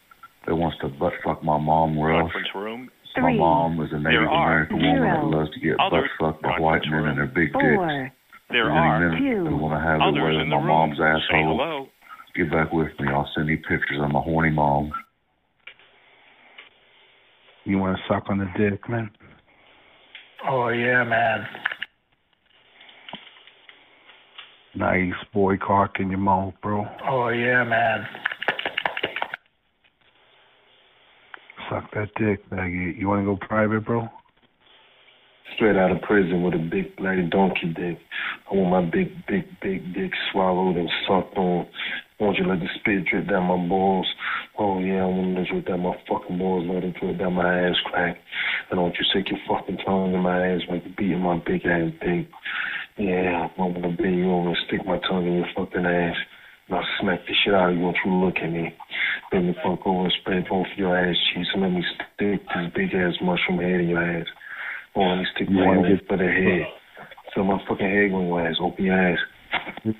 [0.45, 2.31] that wants to butt fuck my mom rough.
[2.31, 2.89] Conference room.
[3.15, 6.33] My mom is a Native There are American woman that loves to get Other butt
[6.33, 8.13] fucked by white men and their big dicks.
[8.53, 8.61] Four.
[8.61, 10.57] There Any are minute they want to have others their way in with the my
[10.57, 10.67] room.
[10.67, 11.57] mom's Say asshole.
[11.57, 11.87] hello.
[12.35, 13.07] Get back with me.
[13.09, 14.91] I'll send you pictures of my horny mom.
[17.65, 19.09] You want to suck on the dick, man?
[20.47, 21.45] Oh yeah, man.
[24.75, 26.85] Nice boy cock in your mouth, bro.
[27.07, 28.05] Oh yeah, man.
[31.69, 32.95] Suck that dick, baggy.
[32.97, 34.07] You want to go private, bro?
[35.55, 37.99] Straight out of prison with a big bloody donkey dick.
[38.49, 41.67] I want my big, big, big dick swallowed and sucked on.
[42.19, 44.07] I want you let the spit drip down my balls.
[44.57, 47.67] Oh yeah, I want to drip down my fucking balls, let it drip down my
[47.67, 48.17] ass crack.
[48.71, 51.65] And want you stick your fucking tongue in my ass like you're beating my big
[51.65, 52.29] ass dick.
[52.97, 56.17] Yeah, I want to bend you over and stick my tongue in your fucking ass.
[56.69, 58.73] And I'll smack the shit out of you once you look at me.
[59.31, 62.73] Bend the fuck over and spread both your ass cheeks and let me stick this
[62.73, 64.27] big ass mushroom head in your ass.
[64.95, 66.67] Oh, let me stick You my wanna hand the head.
[67.33, 68.55] Fill my fucking head your ass.
[68.61, 69.19] Open your ass.
[69.83, 69.93] You,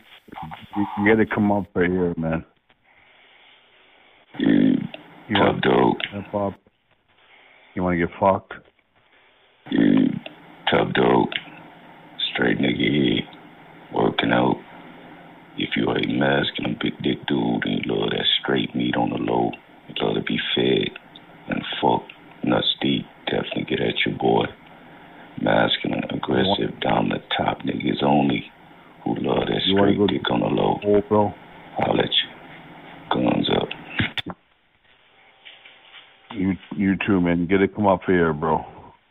[0.76, 2.45] you got to come up right here, man.
[4.38, 4.76] You
[5.30, 5.64] You want
[6.36, 6.53] up?
[7.76, 8.53] You want to get fucked?
[9.72, 10.10] You
[10.70, 11.30] tough dog,
[12.34, 13.22] straight nigga
[13.94, 14.57] working out.
[15.57, 19.18] If you a masculine big dick dude and you love that straight meat on the
[19.18, 19.52] low,
[19.88, 20.90] you love to be fed
[21.49, 22.03] and fuck,
[22.44, 24.45] nuts deep, definitely get at your boy.
[25.41, 28.45] Masculine, aggressive, down the top niggas only
[29.03, 30.80] who love that You wanna straight go dick on the low.
[30.85, 31.34] Oh, bro.
[31.80, 32.30] I'll let you.
[33.11, 34.35] Guns up.
[36.31, 37.47] You, you too, man.
[37.47, 38.65] Get it come up here, bro.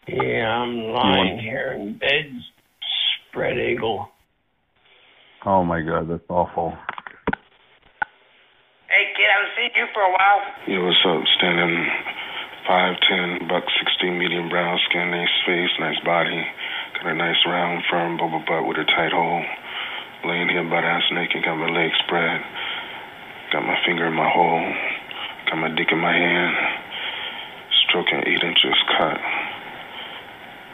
[0.09, 2.33] Yeah, I'm lying here in bed,
[3.31, 4.09] spread eagle.
[5.47, 6.77] Oh my God, that's awful.
[8.91, 10.43] Hey, kid, I haven't seen you for a while.
[10.67, 11.23] Yo, what's up?
[11.39, 11.87] Standing
[12.69, 16.47] 5'10", buck 16, medium brown skin, nice face, nice body.
[16.95, 19.45] Got a nice round, firm bubble butt with a tight hole.
[20.25, 22.41] Laying here butt ass naked, got my legs spread.
[23.53, 24.63] Got my finger in my hole.
[25.51, 26.57] Got my dick in my hand.
[27.89, 29.19] Stroking eight inches cut.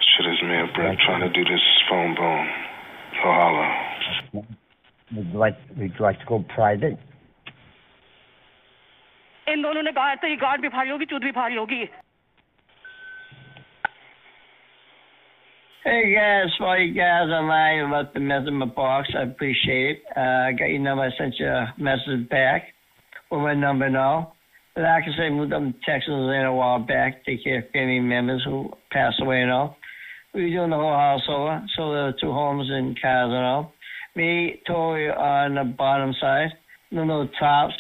[0.04, 0.94] Shit is mad, bro.
[1.04, 2.48] Trying to do this phone bone.
[3.22, 4.44] Ho holla.
[5.16, 6.98] Would you like would you like to go private?
[9.53, 11.87] इन दोनों ने कहा तो ये guard भी भारी होगी चूत भी भारी होगी
[15.85, 19.97] Hey guys, for all you guys online about the mess in my box, I appreciate
[19.97, 20.03] it.
[20.15, 22.69] Uh, I got your number, I sent you a message back
[23.29, 24.33] with my number and all.
[24.75, 27.69] But like I say, moved up to Texas in a while back, take care of
[27.73, 29.75] family members who passed away and all.
[30.33, 33.45] We were doing the whole house over, so there were two homes and cars and
[33.45, 33.73] all.
[34.15, 36.53] Me, Tori on the bottom side,
[36.91, 37.73] no no tops,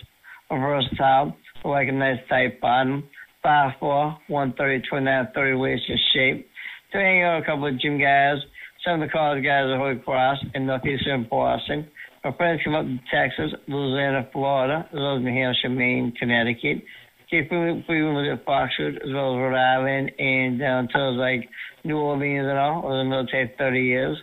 [0.51, 3.04] reverse top, like a nice tight bottom,
[3.42, 6.48] five four, one thirty, twenty-nine, thirty waist in shape.
[6.92, 8.38] To hang out a couple of gym guys,
[8.84, 11.88] some of the college guys at Holy Cross in northeastern Boston.
[12.24, 16.82] My friends come up to Texas, Louisiana, Florida, as well as New Hampshire, Maine, Connecticut.
[17.30, 21.48] Keep moving with Foxwood, as well as Rhode Island, and down to like
[21.84, 22.82] New Orleans and all.
[22.82, 24.16] Was in the military 30 years.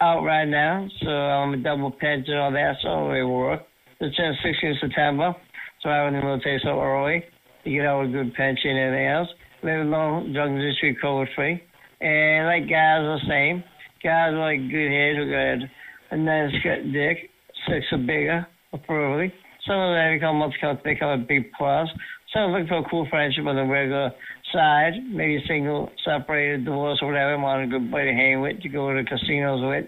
[0.00, 3.62] out right now, so I'm a double pension all that, so it work.
[4.00, 5.34] The 10th, 16th September,
[5.82, 7.24] so I went in the military so early
[7.64, 9.28] you get out a good pension and everything else.
[9.62, 11.62] Live alone, drug industry, COVID free.
[12.00, 13.64] And like guys are the same.
[14.02, 15.70] Guys are like good heads who got
[16.10, 17.30] a nice gut dick,
[17.68, 19.32] six or bigger, preferably.
[19.66, 21.88] Some of them become months count become a big plus.
[22.32, 24.10] Some are looking for a cool friendship on the regular
[24.52, 28.68] side, maybe single, separated, divorced, or whatever, want a good buddy to hang with, to
[28.68, 29.84] go to casinos with,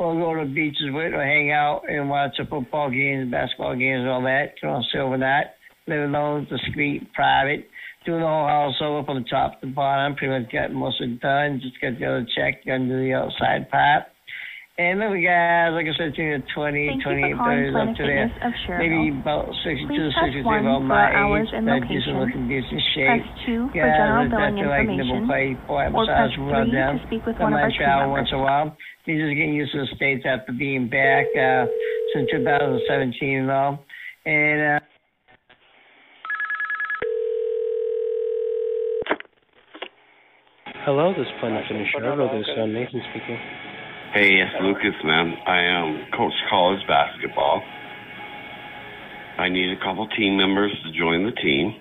[0.00, 4.00] or go to beaches with, or hang out and watch the football games, basketball games,
[4.00, 4.54] and all that.
[4.62, 5.46] You know, silver night,
[5.86, 7.68] live alone, discreet, private.
[8.06, 10.16] Doing the whole house over from the top to the bottom.
[10.16, 11.60] Pretty much got most of it done.
[11.60, 14.04] Just got the other check, got to do the outside part.
[14.80, 18.04] And then we got, like I said, between the 20, Thank 28, 30s up to
[18.08, 18.32] there.
[18.32, 18.80] Fitness of Cherville.
[18.80, 21.52] Maybe about 62 to press 63 about for my age.
[21.52, 23.20] and That decent looking, decent shape.
[23.20, 26.96] Press two for Guys general billing do like play, boy, Or press three down.
[26.96, 28.24] to speak with one of our team members.
[28.24, 28.68] once in a while.
[29.10, 31.66] He's just getting used to the States after being back uh,
[32.14, 33.84] since 2017 and all.
[34.24, 34.80] And uh,
[40.86, 42.30] Hello, this is Planet Fitness Chicago.
[42.38, 43.38] This is uh, Nathan speaking.
[44.14, 45.34] Hey, it's Lucas, man.
[45.44, 47.62] I am coach college basketball.
[49.38, 51.74] I need a couple team members to join the team.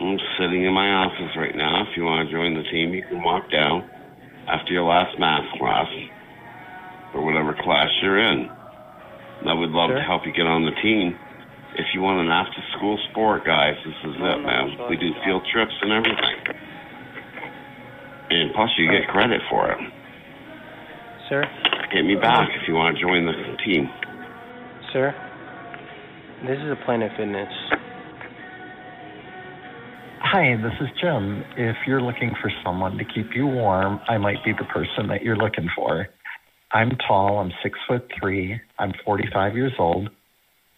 [0.00, 1.82] I'm sitting in my office right now.
[1.82, 3.97] If you want to join the team, you can walk down
[4.48, 5.86] after your last math class
[7.14, 8.48] or whatever class you're in.
[9.46, 11.16] I would love to help you get on the team.
[11.76, 14.88] If you want an after school sport, guys, this is it, man.
[14.90, 16.36] We do field trips and everything.
[18.30, 19.78] And plus, you get credit for it.
[21.28, 21.44] Sir?
[21.92, 23.88] Hit me back if you want to join the team.
[24.92, 25.14] Sir?
[26.44, 27.52] This is a Planet Fitness.
[30.30, 31.42] Hi, this is Jim.
[31.56, 35.22] If you're looking for someone to keep you warm, I might be the person that
[35.22, 36.06] you're looking for.
[36.70, 40.10] I'm tall, I'm six foot three, I'm 45 years old.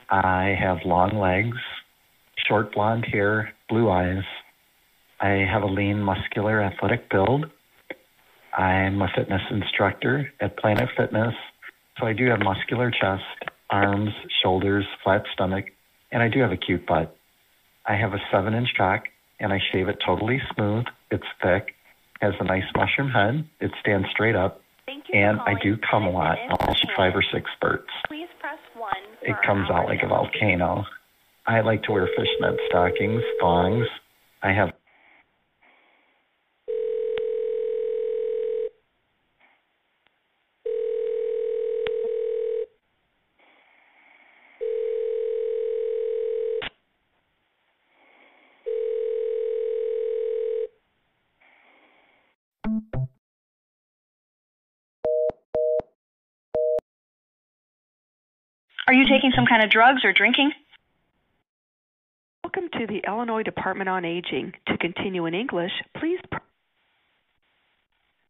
[0.09, 1.57] I have long legs,
[2.47, 4.23] short blonde hair, blue eyes.
[5.21, 7.47] I have a lean, muscular, athletic build.
[8.57, 11.35] I'm a fitness instructor at Planet Fitness,
[11.99, 14.11] so I do have muscular chest, arms,
[14.45, 15.65] shoulders, flat stomach,
[16.13, 17.17] and I do have a cute butt.
[17.85, 19.07] I have a seven inch cock
[19.41, 20.85] and I shave it totally smooth.
[21.11, 21.75] It's thick,
[22.21, 24.61] has a nice mushroom head, it stands straight up,
[25.13, 27.91] and I do come a lot, almost five or six spurts.
[28.07, 28.93] Please press one.
[29.23, 30.85] It comes out like a volcano.
[31.47, 33.87] I like to wear fishnet stockings, thongs.
[34.43, 34.71] I have
[58.90, 60.53] Are you taking some kind of drugs or drinking?
[62.45, 64.53] Welcome to the Illinois Department on Aging.
[64.67, 66.19] To continue in English, please.
[66.31, 66.39] Pr-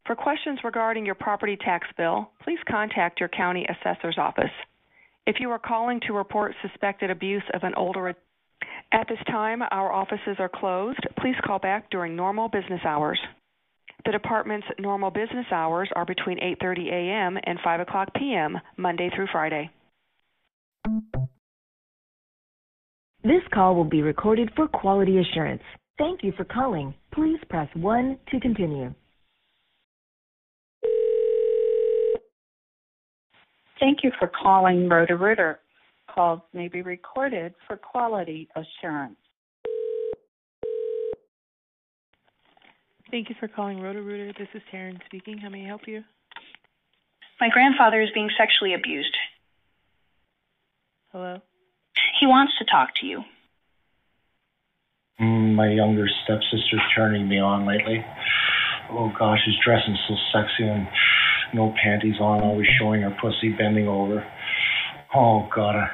[0.07, 4.53] For questions regarding your property tax bill, please contact your county assessor's office.
[5.27, 8.15] If you are calling to report suspected abuse of an older
[8.93, 11.01] at this time, our offices are closed.
[11.21, 13.19] Please call back during normal business hours.
[14.05, 17.39] The department's normal business hours are between 8:30 a.m.
[17.43, 18.59] and 5 o'clock p.m.
[18.77, 19.71] Monday through Friday.
[23.23, 25.63] This call will be recorded for quality assurance.
[25.99, 26.95] Thank you for calling.
[27.13, 28.95] Please press 1 to continue.
[33.79, 35.61] Thank you for calling Roto-Rooter.
[36.15, 39.17] Calls may be recorded for quality assurance.
[43.11, 44.33] Thank you for calling Roto-Rooter.
[44.39, 45.39] This is Taryn speaking.
[45.39, 46.03] How may I help you?
[47.41, 49.17] My grandfather is being sexually abused.
[51.13, 51.41] Hello?
[52.21, 53.23] He wants to talk to you.
[55.21, 58.05] Mm, My younger stepsister's turning me on lately.
[58.91, 60.87] Oh gosh, she's dressing so sexy and
[61.53, 64.25] no panties on, always showing her pussy bending over.
[65.15, 65.91] Oh god, I-